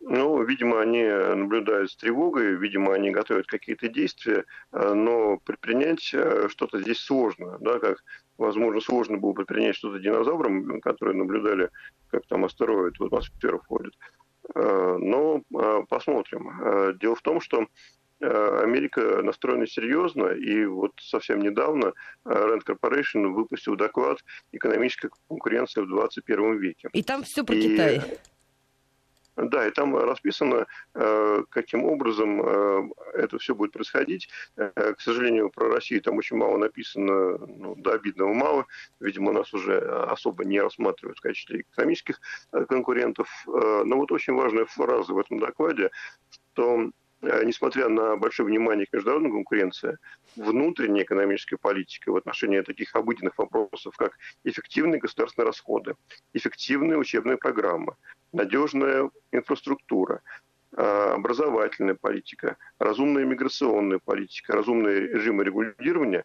Ну, 0.01 0.41
видимо, 0.43 0.81
они 0.81 1.03
наблюдают 1.03 1.91
с 1.91 1.95
тревогой, 1.97 2.55
видимо, 2.55 2.93
они 2.93 3.11
готовят 3.11 3.47
какие-то 3.47 3.89
действия, 3.89 4.45
э, 4.71 4.93
но 4.93 5.37
предпринять 5.37 6.11
э, 6.13 6.47
что-то 6.49 6.81
здесь 6.81 6.99
сложно, 6.99 7.57
да, 7.59 7.79
как, 7.79 8.03
возможно, 8.37 8.79
сложно 8.79 9.17
было 9.17 9.33
предпринять 9.33 9.75
что-то 9.75 9.99
динозаврам, 9.99 10.79
которые 10.79 11.17
наблюдали, 11.17 11.69
как 12.09 12.25
там 12.27 12.45
астероид 12.45 12.97
в 12.97 13.03
атмосферу 13.03 13.59
входит. 13.59 13.93
Э, 14.55 14.97
но 14.97 15.43
посмотрим. 15.89 16.97
Дело 16.99 17.15
в 17.15 17.21
том, 17.21 17.41
что 17.41 17.67
Америка 18.21 19.21
настроена 19.21 19.67
серьезно, 19.67 20.27
и 20.27 20.65
вот 20.65 20.91
совсем 20.99 21.39
недавно 21.39 21.93
Rand 22.25 22.61
Corporation 22.65 23.27
выпустил 23.27 23.75
доклад 23.75 24.19
«Экономическая 24.51 25.09
конкуренция 25.29 25.83
в 25.83 25.87
21 25.87 26.57
веке». 26.57 26.89
И 26.91 27.03
там 27.03 27.23
все 27.23 27.45
про 27.45 27.55
и... 27.55 27.61
Китай. 27.61 28.19
Да, 29.43 29.67
и 29.67 29.71
там 29.71 29.95
расписано, 29.95 30.67
э, 30.95 31.43
каким 31.49 31.85
образом 31.85 32.41
э, 32.41 32.89
это 33.13 33.37
все 33.37 33.55
будет 33.55 33.71
происходить. 33.71 34.29
Э, 34.57 34.93
к 34.93 34.99
сожалению, 34.99 35.49
про 35.49 35.69
Россию 35.69 36.01
там 36.01 36.17
очень 36.17 36.35
мало 36.35 36.57
написано, 36.57 37.37
ну, 37.37 37.75
до 37.75 37.93
обидного 37.93 38.33
мало. 38.33 38.65
Видимо, 38.99 39.31
нас 39.31 39.53
уже 39.53 39.79
особо 39.79 40.43
не 40.43 40.59
рассматривают 40.59 41.19
в 41.19 41.21
качестве 41.21 41.61
экономических 41.61 42.19
конкурентов. 42.67 43.29
Но 43.45 43.97
вот 43.97 44.11
очень 44.11 44.33
важная 44.33 44.65
фраза 44.65 45.13
в 45.13 45.19
этом 45.19 45.39
докладе, 45.39 45.91
что 46.53 46.91
несмотря 47.21 47.89
на 47.89 48.15
большое 48.15 48.47
внимание 48.47 48.85
к 48.85 48.93
международной 48.93 49.31
конкуренции, 49.31 49.97
внутренняя 50.35 51.03
экономическая 51.03 51.57
политика 51.57 52.11
в 52.11 52.15
отношении 52.15 52.61
таких 52.61 52.95
обыденных 52.95 53.37
вопросов, 53.37 53.95
как 53.97 54.13
эффективные 54.43 54.99
государственные 54.99 55.47
расходы, 55.47 55.95
эффективная 56.33 56.97
учебная 56.97 57.37
программа, 57.37 57.97
надежная 58.31 59.09
инфраструктура, 59.31 60.21
а, 60.75 61.13
образовательная 61.15 61.95
политика, 61.95 62.57
разумная 62.77 63.25
миграционная 63.25 63.99
политика, 63.99 64.53
разумные 64.53 65.01
режимы 65.01 65.43
регулирования 65.43 66.23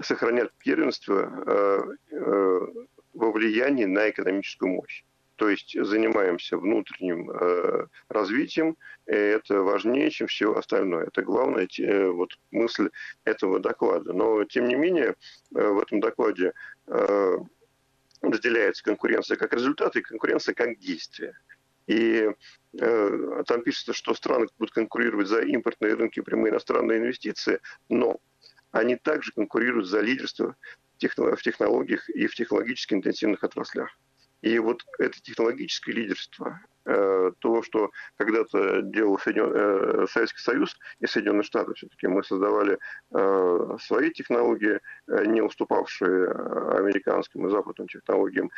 сохранят 0.00 0.52
первенство 0.58 1.30
а, 1.46 2.68
во 3.12 3.32
влиянии 3.32 3.84
на 3.84 4.08
экономическую 4.08 4.70
мощь. 4.70 5.04
То 5.40 5.48
есть 5.48 5.74
занимаемся 5.74 6.58
внутренним 6.58 7.30
э, 7.30 7.86
развитием, 8.10 8.76
и 9.06 9.14
это 9.14 9.62
важнее, 9.62 10.10
чем 10.10 10.26
все 10.26 10.52
остальное. 10.52 11.06
Это 11.06 11.22
главная 11.22 11.66
э, 11.78 12.08
вот, 12.10 12.38
мысль 12.50 12.90
этого 13.24 13.58
доклада. 13.58 14.12
Но, 14.12 14.44
тем 14.44 14.68
не 14.68 14.74
менее, 14.74 15.14
э, 15.54 15.66
в 15.66 15.78
этом 15.78 16.00
докладе 16.00 16.52
э, 16.88 17.38
разделяется 18.20 18.84
конкуренция 18.84 19.38
как 19.38 19.54
результат 19.54 19.96
и 19.96 20.02
конкуренция 20.02 20.54
как 20.54 20.78
действие. 20.78 21.32
И 21.86 22.28
э, 22.78 23.42
там 23.46 23.62
пишется, 23.62 23.94
что 23.94 24.12
страны 24.12 24.46
будут 24.58 24.74
конкурировать 24.74 25.28
за 25.28 25.40
импортные 25.40 25.94
рынки, 25.94 26.20
прямые 26.20 26.50
иностранные 26.50 26.98
инвестиции, 26.98 27.60
но 27.88 28.20
они 28.72 28.96
также 28.96 29.32
конкурируют 29.32 29.86
за 29.86 30.02
лидерство 30.02 30.54
в 30.98 31.42
технологиях 31.42 32.10
и 32.10 32.26
в 32.26 32.34
технологически 32.34 32.92
интенсивных 32.92 33.42
отраслях. 33.42 33.88
И 34.42 34.58
вот 34.58 34.82
это 34.98 35.20
технологическое 35.20 35.94
лидерство, 35.94 36.60
э, 36.86 37.32
то, 37.38 37.62
что 37.62 37.90
когда-то 38.16 38.82
делал 38.82 39.18
Соедин... 39.18 39.52
э, 39.54 40.06
Советский 40.10 40.40
Союз 40.40 40.78
и 41.00 41.06
Соединенные 41.06 41.42
Штаты, 41.42 41.74
все-таки 41.74 42.06
мы 42.06 42.24
создавали 42.24 42.78
э, 43.12 43.76
свои 43.80 44.10
технологии, 44.10 44.80
не 45.08 45.42
уступавшие 45.42 46.30
американским 46.78 47.46
и 47.46 47.50
западным 47.50 47.88
технологиям. 47.88 48.50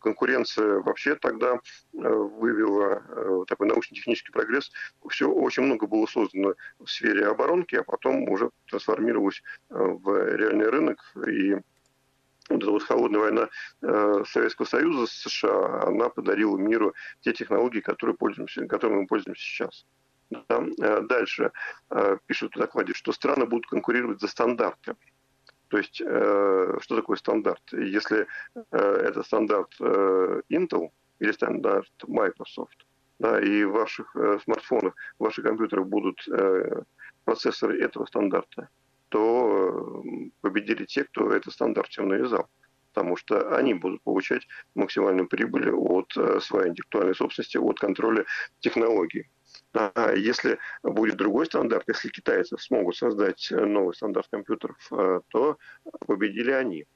Конкуренция 0.00 0.80
вообще 0.80 1.16
тогда 1.16 1.60
вывела 1.92 3.44
такой 3.46 3.66
научно-технический 3.66 4.32
прогресс. 4.32 4.70
Все 5.08 5.28
очень 5.28 5.64
много 5.64 5.86
было 5.86 6.06
создано 6.06 6.54
в 6.78 6.86
сфере 6.86 7.26
оборонки, 7.26 7.74
а 7.74 7.82
потом 7.82 8.26
уже 8.28 8.50
трансформировалось 8.70 9.42
в 9.68 10.36
реальный 10.36 10.70
рынок 10.70 10.98
и 11.26 11.56
вот 12.50 12.62
эта 12.62 12.70
вот 12.70 12.82
холодная 12.82 13.20
война 13.20 13.48
э, 13.82 14.24
Советского 14.26 14.66
Союза 14.66 15.06
с 15.06 15.12
США, 15.12 15.84
она 15.88 16.08
подарила 16.08 16.56
миру 16.56 16.94
те 17.20 17.32
технологии, 17.32 17.80
которые 17.80 18.16
пользуемся, 18.16 18.66
которыми 18.66 19.00
мы 19.00 19.06
пользуемся 19.06 19.42
сейчас. 19.42 19.86
Да? 20.30 20.64
Э, 20.82 21.00
дальше 21.02 21.52
э, 21.90 22.18
пишут 22.26 22.54
в 22.54 22.58
докладе, 22.58 22.92
что 22.94 23.12
страны 23.12 23.46
будут 23.46 23.66
конкурировать 23.66 24.20
за 24.20 24.28
стандарты. 24.28 24.96
То 25.68 25.78
есть, 25.78 26.00
э, 26.00 26.78
что 26.80 26.96
такое 26.96 27.16
стандарт? 27.16 27.62
Если 27.72 28.26
это 28.70 29.22
стандарт 29.22 29.74
Intel 29.80 30.90
или 31.18 31.32
стандарт 31.32 31.90
Microsoft, 32.06 32.86
да, 33.18 33.40
и 33.40 33.64
в 33.64 33.72
ваших 33.72 34.14
смартфонах, 34.44 34.94
в 35.18 35.24
ваших 35.24 35.44
компьютерах 35.44 35.86
будут 35.86 36.24
процессоры 37.24 37.80
этого 37.80 38.06
стандарта, 38.06 38.68
то 39.14 40.02
победили 40.40 40.86
те, 40.86 41.04
кто 41.04 41.30
этот 41.30 41.52
стандарт 41.52 41.88
всем 41.88 42.08
навязал 42.08 42.48
потому 42.92 43.16
что 43.16 43.56
они 43.56 43.74
будут 43.74 44.00
получать 44.02 44.46
максимальную 44.76 45.26
прибыль 45.26 45.68
от 45.72 46.12
своей 46.40 46.68
интеллектуальной 46.70 47.16
собственности, 47.16 47.56
от 47.56 47.80
контроля 47.80 48.24
технологий. 48.60 49.28
А 49.72 50.12
если 50.12 50.60
будет 50.84 51.16
другой 51.16 51.46
стандарт, 51.46 51.88
если 51.88 52.08
китайцы 52.08 52.56
смогут 52.56 52.94
создать 52.94 53.48
новый 53.50 53.96
стандарт 53.96 54.28
компьютеров, 54.30 54.76
э, 54.92 55.20
то 55.26 55.58
победили 56.06 56.52
они. 56.52 56.86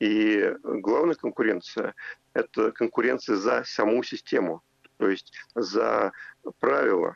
И 0.00 0.52
главная 0.64 1.14
конкуренция– 1.14 1.94
это 2.34 2.72
конкуренция 2.72 3.36
за 3.36 3.62
саму 3.64 4.02
систему, 4.02 4.62
то 4.96 5.08
есть 5.08 5.32
за 5.54 6.10
правила, 6.58 7.14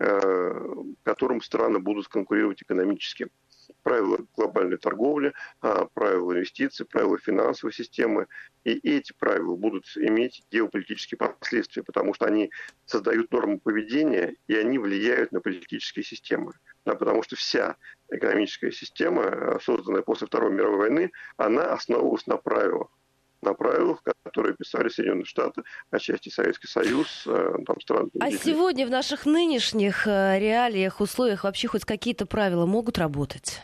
э, 0.00 0.74
которым 1.02 1.40
страны 1.40 1.78
будут 1.78 2.08
конкурировать 2.08 2.60
экономически 2.60 3.28
правила 3.82 4.18
глобальной 4.36 4.78
торговли, 4.78 5.32
а, 5.60 5.86
правила 5.94 6.32
инвестиций, 6.32 6.86
правила 6.86 7.18
финансовой 7.18 7.72
системы. 7.72 8.26
И 8.64 8.72
эти 8.88 9.12
правила 9.18 9.56
будут 9.56 9.84
иметь 9.96 10.42
геополитические 10.50 11.18
последствия, 11.18 11.82
потому 11.82 12.14
что 12.14 12.26
они 12.26 12.50
создают 12.86 13.30
нормы 13.32 13.58
поведения, 13.58 14.36
и 14.46 14.54
они 14.54 14.78
влияют 14.78 15.32
на 15.32 15.40
политические 15.40 16.04
системы. 16.04 16.52
Да, 16.84 16.94
потому 16.94 17.22
что 17.22 17.36
вся 17.36 17.76
экономическая 18.10 18.70
система, 18.70 19.58
созданная 19.62 20.02
после 20.02 20.26
Второй 20.26 20.52
мировой 20.52 20.78
войны, 20.78 21.12
она 21.36 21.72
основывалась 21.72 22.26
на 22.26 22.36
правилах 22.36 22.88
на 23.44 23.54
правилах, 23.54 24.02
которые 24.24 24.54
писали 24.54 24.88
Соединенные 24.88 25.24
Штаты, 25.24 25.62
отчасти 25.90 26.28
Советский 26.28 26.68
Союз, 26.68 27.24
э, 27.26 27.56
там 27.66 27.80
страны. 27.80 28.10
А 28.20 28.30
сегодня 28.30 28.86
в 28.86 28.90
наших 28.90 29.26
нынешних 29.26 30.06
э, 30.06 30.38
реалиях, 30.38 31.00
условиях 31.00 31.44
вообще 31.44 31.68
хоть 31.68 31.84
какие-то 31.84 32.26
правила 32.26 32.66
могут 32.66 32.98
работать? 32.98 33.62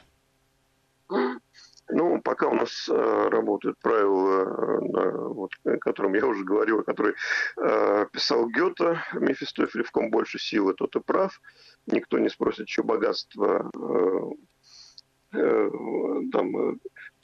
Ну, 1.92 2.20
пока 2.22 2.46
у 2.46 2.54
нас 2.54 2.88
э, 2.88 3.28
работают 3.30 3.76
правила, 3.80 4.42
э, 4.42 5.10
вот, 5.10 5.50
о 5.64 5.76
котором 5.78 6.14
я 6.14 6.24
уже 6.26 6.44
говорил, 6.44 6.82
который 6.84 7.14
э, 7.56 8.06
писал 8.12 8.46
Гёте, 8.48 9.00
Мефистофель, 9.14 9.82
в 9.82 9.90
ком 9.90 10.10
больше 10.10 10.38
силы, 10.38 10.74
тот 10.74 10.94
и 10.96 11.00
прав. 11.00 11.40
Никто 11.86 12.18
не 12.18 12.28
спросит, 12.28 12.68
что 12.68 12.84
богатство 12.84 13.70
э, 13.74 14.20
там, 15.30 16.56
э, 16.56 16.76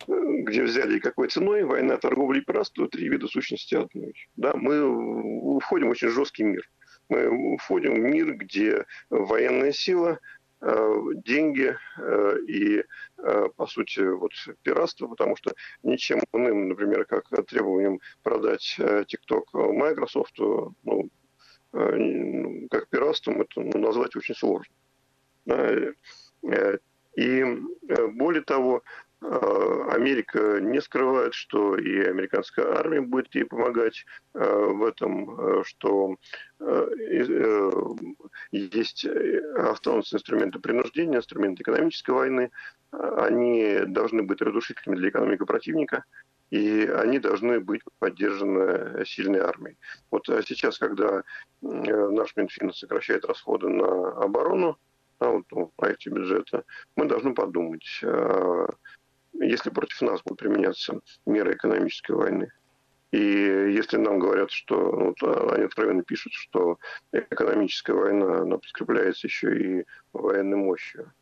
где 0.09 0.63
взяли 0.63 0.97
и 0.97 1.01
какой 1.01 1.29
ценой. 1.29 1.65
Война, 1.65 1.97
торговля 1.97 2.41
и 2.41 2.45
пиратство– 2.45 2.89
три 2.91 3.09
вида 3.09 3.27
сущности 3.27 3.75
одной. 3.75 4.15
Да, 4.37 4.55
мы 4.55 5.59
входим 5.61 5.89
в 5.89 5.91
очень 5.91 6.09
жесткий 6.09 6.45
мир. 6.45 6.69
Мы 7.09 7.57
входим 7.59 7.95
в 7.95 7.99
мир, 7.99 8.35
где 8.35 8.85
военная 9.11 9.73
сила– 9.73 10.19
Э, 10.63 11.01
деньги 11.25 11.77
э, 11.99 12.39
и, 12.49 12.83
э, 13.19 13.49
по 13.57 13.67
сути, 13.67 14.01
вот 14.01 14.33
пиратство, 14.63 15.07
потому 15.07 15.37
что 15.37 15.53
ничем 15.83 16.21
иным, 16.33 16.71
например, 16.71 17.05
как 17.05 17.29
требованием 17.47 18.01
продать 18.23 18.77
TikTok 18.79 19.45
Microsoft, 19.53 20.39
ну, 20.39 21.11
как 22.71 22.89
пиратством, 22.89 23.43
это 23.43 23.61
ну, 23.61 23.79
назвать 23.79 24.17
очень 24.17 24.35
сложно. 24.35 24.75
И 27.17 27.45
более 28.15 28.43
того, 28.43 28.83
Э, 29.23 29.89
Америка 29.93 30.61
не 30.61 30.81
скрывает, 30.81 31.33
что 31.33 31.77
и 31.77 32.01
американская 32.01 32.67
армия 32.77 33.01
будет 33.01 33.35
ей 33.35 33.45
помогать 33.45 34.05
э, 34.35 34.39
в 34.41 34.85
этом, 34.85 35.41
э, 35.41 35.63
что 35.65 36.17
есть 38.51 39.07
останутся 39.57 40.17
инструменты 40.17 40.59
принуждения, 40.59 41.19
инструменты 41.19 41.63
экономической 41.63 42.13
войны. 42.13 42.51
Они 42.93 43.81
должны 43.87 44.23
быть 44.23 44.41
разрушительными 44.41 44.99
для 44.99 45.11
экономики 45.11 45.45
противника, 45.45 46.05
и 46.51 46.87
они 46.87 47.19
должны 47.19 47.61
быть 47.61 47.83
поддержаны 47.99 49.05
сильной 49.05 49.41
армией. 49.41 49.77
Вот 50.11 50.27
сейчас, 50.47 50.79
когда 50.79 51.25
наш 51.61 52.35
Минфин 52.37 52.73
сокращает 52.73 53.27
расходы 53.27 53.69
на 53.69 54.13
оборону, 54.13 54.79
да, 55.21 55.31
вот, 55.31 55.45
в 55.51 55.71
проекте 55.77 56.11
бюджета, 56.11 56.65
мы 56.97 57.07
должны 57.07 57.35
подумать, 57.35 58.03
если 59.33 59.71
против 59.71 60.01
нас 60.03 60.23
будут 60.23 60.39
применяться 60.39 61.01
меры 61.27 61.55
экономической 61.55 62.13
войны. 62.13 62.51
И 63.13 63.19
если 63.19 63.99
нам 63.99 64.19
говорят, 64.19 64.51
что 64.51 64.75
ну, 64.77 65.15
вот, 65.19 65.53
они 65.53 65.65
откровенно 65.65 66.03
пишут, 66.03 66.33
что 66.33 66.79
экономическая 67.13 67.95
война 67.95 68.43
она 68.43 68.59
подкрепляется 68.59 69.27
еще 69.29 69.57
и 69.57 69.87
военной 70.13 70.57
мощью, 70.57 71.13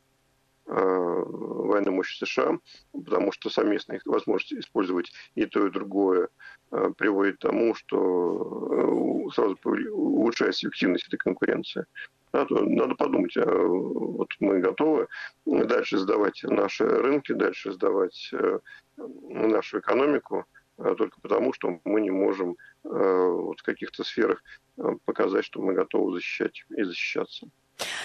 э, 0.66 0.72
военной 0.72 1.92
мощью 1.92 2.26
США, 2.26 2.58
потому 2.92 3.32
что 3.32 3.50
совместная 3.50 3.98
их 3.98 4.06
возможность 4.06 4.54
использовать 4.54 5.12
и 5.34 5.44
то, 5.44 5.66
и 5.66 5.70
другое 5.70 6.28
э, 6.72 6.90
приводит 6.96 7.36
к 7.36 7.42
тому, 7.42 7.74
что 7.74 9.28
э, 9.28 9.32
сразу 9.34 9.58
улучшается 9.92 10.66
эффективность 10.66 11.06
этой 11.06 11.18
конкуренции. 11.18 11.84
Надо, 12.34 12.64
надо 12.64 12.96
подумать, 12.96 13.36
а 13.36 13.46
вот 13.46 14.28
мы 14.40 14.58
готовы 14.58 15.06
дальше 15.46 15.98
сдавать 15.98 16.42
наши 16.42 16.84
рынки, 16.84 17.30
дальше 17.30 17.72
сдавать 17.72 18.28
э, 18.32 18.58
нашу 18.96 19.78
экономику, 19.78 20.44
а 20.76 20.96
только 20.96 21.20
потому, 21.20 21.52
что 21.52 21.78
мы 21.84 22.00
не 22.00 22.10
можем 22.10 22.56
э, 22.82 22.88
вот 22.88 23.60
в 23.60 23.62
каких-то 23.62 24.02
сферах 24.02 24.42
э, 24.78 24.82
показать, 25.04 25.44
что 25.44 25.62
мы 25.62 25.74
готовы 25.74 26.14
защищать 26.14 26.64
и 26.76 26.82
защищаться. 26.82 27.46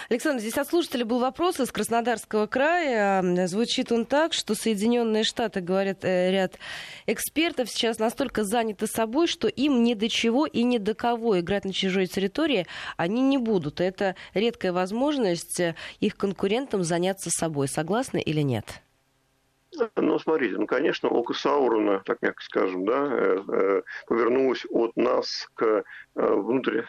Александр, 0.09 0.41
здесь 0.41 0.57
от 0.57 0.67
слушателя 0.67 1.05
был 1.05 1.19
вопрос 1.19 1.59
из 1.59 1.71
Краснодарского 1.71 2.47
края. 2.47 3.45
Звучит 3.45 3.91
он 3.91 4.07
так, 4.07 4.33
что 4.33 4.55
Соединенные 4.55 5.23
Штаты, 5.23 5.61
говорят 5.61 6.03
э, 6.03 6.31
ряд 6.31 6.57
экспертов, 7.05 7.69
сейчас 7.69 7.99
настолько 7.99 8.43
заняты 8.43 8.87
собой, 8.87 9.27
что 9.27 9.47
им 9.47 9.83
ни 9.83 9.93
до 9.93 10.09
чего 10.09 10.47
и 10.47 10.63
ни 10.63 10.79
до 10.79 10.95
кого 10.95 11.39
играть 11.39 11.63
на 11.63 11.73
чужой 11.73 12.07
территории 12.07 12.65
они 12.97 13.21
не 13.21 13.37
будут. 13.37 13.81
Это 13.81 14.15
редкая 14.33 14.73
возможность 14.73 15.59
э, 15.59 15.75
их 15.99 16.17
конкурентам 16.17 16.83
заняться 16.83 17.29
собой. 17.29 17.67
Согласны 17.67 18.19
или 18.19 18.41
нет? 18.41 18.65
Ну, 19.95 20.17
смотрите, 20.17 20.57
ну, 20.57 20.65
конечно, 20.65 21.09
око 21.09 21.35
Саурона, 21.35 22.01
так 22.03 22.23
мягко 22.23 22.41
скажем, 22.43 22.83
да, 22.83 23.07
э, 23.11 23.81
повернулось 24.07 24.65
от 24.71 24.97
нас 24.97 25.47
к 25.53 25.83
внутрь 26.15 26.81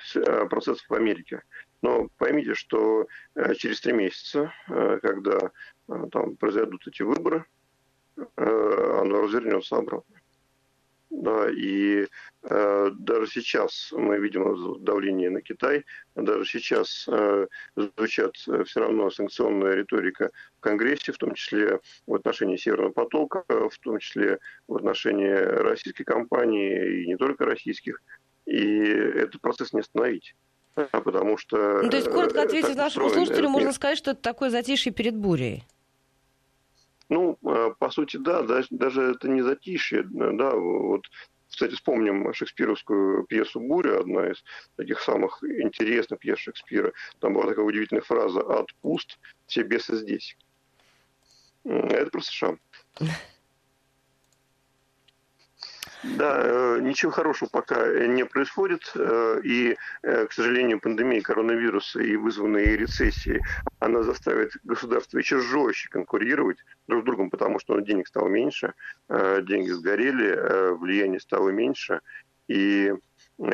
процессов 0.49 0.87
в 0.89 0.95
Америке. 0.95 1.43
Но 1.83 2.09
поймите, 2.19 2.55
что 2.55 3.07
э, 3.35 3.55
через 3.55 3.81
три 3.81 3.93
месяца, 3.93 4.53
э, 4.69 4.99
когда 5.03 5.51
э, 5.89 6.07
там 6.13 6.37
произойдут 6.37 6.87
эти 6.87 7.03
выборы, 7.03 7.45
оно 8.37 9.23
развернется 9.23 9.77
обратно. 9.77 10.17
Да, 11.09 11.49
и 11.51 12.07
даже 12.43 13.27
сейчас 13.29 13.93
мы 13.93 14.19
видим 14.19 14.85
давление 14.85 15.31
на 15.31 15.41
Китай, 15.41 15.87
даже 16.15 16.45
сейчас 16.45 17.09
звучат 17.77 18.37
все 18.37 18.81
равно 18.81 19.09
санкционная 19.11 19.73
риторика 19.73 20.31
в 20.59 20.61
Конгрессе, 20.61 21.13
в 21.13 21.19
том 21.19 21.33
числе 21.33 21.81
в 22.07 22.15
отношении 22.15 22.59
Северного 22.59 22.93
потока, 22.93 23.43
в 23.49 23.79
том 23.79 23.99
числе 24.01 24.39
в 24.69 24.77
отношении 24.77 25.33
российской 25.33 26.05
компании 26.05 27.05
и 27.05 27.07
не 27.07 27.17
только 27.17 27.47
российских. 27.47 28.03
И 28.45 28.83
этот 28.85 29.41
процесс 29.41 29.73
не 29.73 29.81
остановить. 29.81 30.35
Потому 30.75 31.37
что... 31.37 31.83
Ну, 31.83 31.91
то 31.91 31.97
есть, 31.97 32.11
коротко 32.11 32.43
ответив 32.43 32.77
нашему 32.77 33.11
слушателю, 33.11 33.49
можно 33.49 33.73
сказать, 33.73 33.99
что 33.99 34.13
это 34.13 34.21
такое 34.21 34.51
затишье 34.51 34.93
перед 34.93 35.17
бурей. 35.17 35.65
Ну, 37.09 37.37
а, 37.45 37.71
по 37.71 37.91
сути, 37.91 38.17
да, 38.17 38.43
даже 38.43 39.03
это 39.03 39.29
не 39.29 39.43
затишье, 39.43 40.05
да, 40.05 40.55
вот 40.55 41.03
кстати, 41.51 41.75
вспомним 41.75 42.33
шекспировскую 42.33 43.25
пьесу 43.25 43.59
«Буря», 43.61 43.99
одна 44.01 44.29
из 44.31 44.43
таких 44.77 45.01
самых 45.01 45.43
интересных 45.43 46.21
пьес 46.21 46.39
Шекспира. 46.39 46.93
Там 47.19 47.35
была 47.35 47.49
такая 47.49 47.65
удивительная 47.65 48.03
фраза 48.03 48.41
«Ад 48.41 48.69
пуст, 48.81 49.19
все 49.47 49.63
бесы 49.63 49.97
здесь». 49.97 50.37
Это 51.65 52.11
про 52.11 52.21
США. 52.21 52.57
Да, 56.03 56.41
э, 56.43 56.79
ничего 56.81 57.13
хорошего 57.13 57.51
пока 57.51 58.07
не 58.07 58.25
происходит. 58.25 58.91
Э, 58.95 59.41
и, 59.45 59.77
э, 60.03 60.27
к 60.27 60.33
сожалению, 60.33 60.81
пандемия 60.81 61.21
коронавируса 61.21 62.01
и 62.01 62.17
вызванные 62.17 62.77
рецессии, 62.77 63.43
она 63.81 64.03
заставит 64.03 64.53
государство 64.65 65.19
еще 65.19 65.41
жестче 65.41 65.91
конкурировать 65.91 66.59
друг 66.87 67.03
с 67.03 67.05
другом, 67.05 67.29
потому 67.29 67.59
что 67.59 67.75
ну, 67.75 67.83
денег 67.83 68.09
стало 68.09 68.29
меньше, 68.29 68.75
деньги 69.09 69.71
сгорели, 69.71 70.75
влияние 70.77 71.21
стало 71.21 71.51
меньше. 71.51 72.01
И 72.49 72.93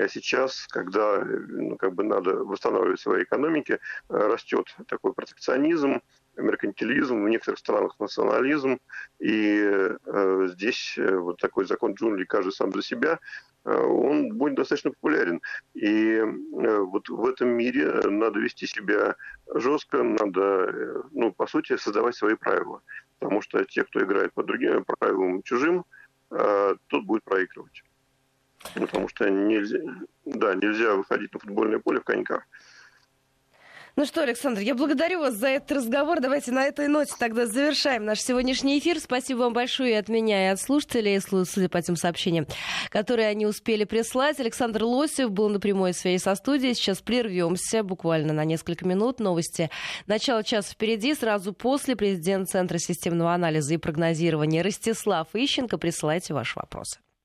сейчас, 0.08 0.66
когда 0.68 1.24
ну, 1.24 1.76
как 1.76 1.94
бы 1.94 2.04
надо 2.04 2.36
восстанавливать 2.36 3.00
свои 3.00 3.24
экономики, 3.24 3.78
растет 4.08 4.74
такой 4.88 5.12
протекционизм, 5.12 6.00
меркантилизм, 6.36 7.22
в 7.22 7.28
некоторых 7.28 7.58
странах 7.58 7.98
национализм. 7.98 8.78
И 9.18 9.58
э, 9.60 10.48
здесь 10.48 10.94
э, 10.98 11.16
вот 11.16 11.38
такой 11.38 11.66
закон 11.66 11.94
джунглей 11.94 12.26
«каждый 12.26 12.52
сам 12.52 12.72
за 12.72 12.82
себя», 12.82 13.18
э, 13.64 13.74
он 13.74 14.36
будет 14.36 14.54
достаточно 14.54 14.90
популярен. 14.90 15.40
И 15.74 16.16
э, 16.16 16.78
вот 16.80 17.08
в 17.08 17.26
этом 17.26 17.48
мире 17.48 17.92
надо 18.08 18.38
вести 18.40 18.66
себя 18.66 19.16
жестко, 19.54 20.02
надо, 20.02 20.40
э, 20.40 21.02
ну, 21.12 21.32
по 21.32 21.46
сути, 21.46 21.76
создавать 21.76 22.14
свои 22.14 22.34
правила. 22.34 22.82
Потому 23.18 23.42
что 23.42 23.64
те, 23.64 23.84
кто 23.84 24.02
играет 24.02 24.32
по 24.34 24.42
другим 24.42 24.84
правилам 24.84 25.42
чужим, 25.42 25.84
тот 26.28 27.04
будет 27.04 27.22
проигрывать. 27.22 27.84
Потому 28.74 29.08
что 29.08 29.30
нельзя, 29.30 29.78
да, 30.24 30.54
нельзя 30.54 30.94
выходить 30.96 31.32
на 31.32 31.38
футбольное 31.38 31.78
поле 31.78 32.00
в 32.00 32.04
коньках. 32.04 32.42
Ну 33.98 34.04
что, 34.04 34.22
Александр, 34.22 34.60
я 34.60 34.74
благодарю 34.74 35.20
вас 35.20 35.36
за 35.36 35.48
этот 35.48 35.72
разговор. 35.72 36.20
Давайте 36.20 36.52
на 36.52 36.64
этой 36.66 36.86
ноте 36.86 37.14
тогда 37.18 37.46
завершаем 37.46 38.04
наш 38.04 38.20
сегодняшний 38.20 38.78
эфир. 38.78 39.00
Спасибо 39.00 39.38
вам 39.38 39.54
большое 39.54 39.92
и 39.92 39.94
от 39.94 40.10
меня, 40.10 40.48
и 40.48 40.52
от 40.52 40.60
слушателей, 40.60 41.18
судя 41.18 41.70
по 41.70 41.80
тем 41.80 41.96
сообщениям, 41.96 42.46
которые 42.90 43.28
они 43.28 43.46
успели 43.46 43.84
прислать. 43.84 44.38
Александр 44.38 44.84
Лосев 44.84 45.30
был 45.30 45.48
на 45.48 45.60
прямой 45.60 45.94
связи 45.94 46.22
со 46.22 46.34
студией. 46.34 46.74
Сейчас 46.74 47.00
прервемся 47.00 47.82
буквально 47.82 48.34
на 48.34 48.44
несколько 48.44 48.86
минут. 48.86 49.18
Новости 49.18 49.70
начала 50.06 50.44
часа 50.44 50.72
впереди. 50.72 51.14
Сразу 51.14 51.54
после 51.54 51.96
президент 51.96 52.50
Центра 52.50 52.76
системного 52.76 53.32
анализа 53.32 53.72
и 53.72 53.78
прогнозирования 53.78 54.62
Ростислав 54.62 55.28
Ищенко. 55.32 55.78
Присылайте 55.78 56.34
ваши 56.34 56.58
вопросы. 56.58 56.98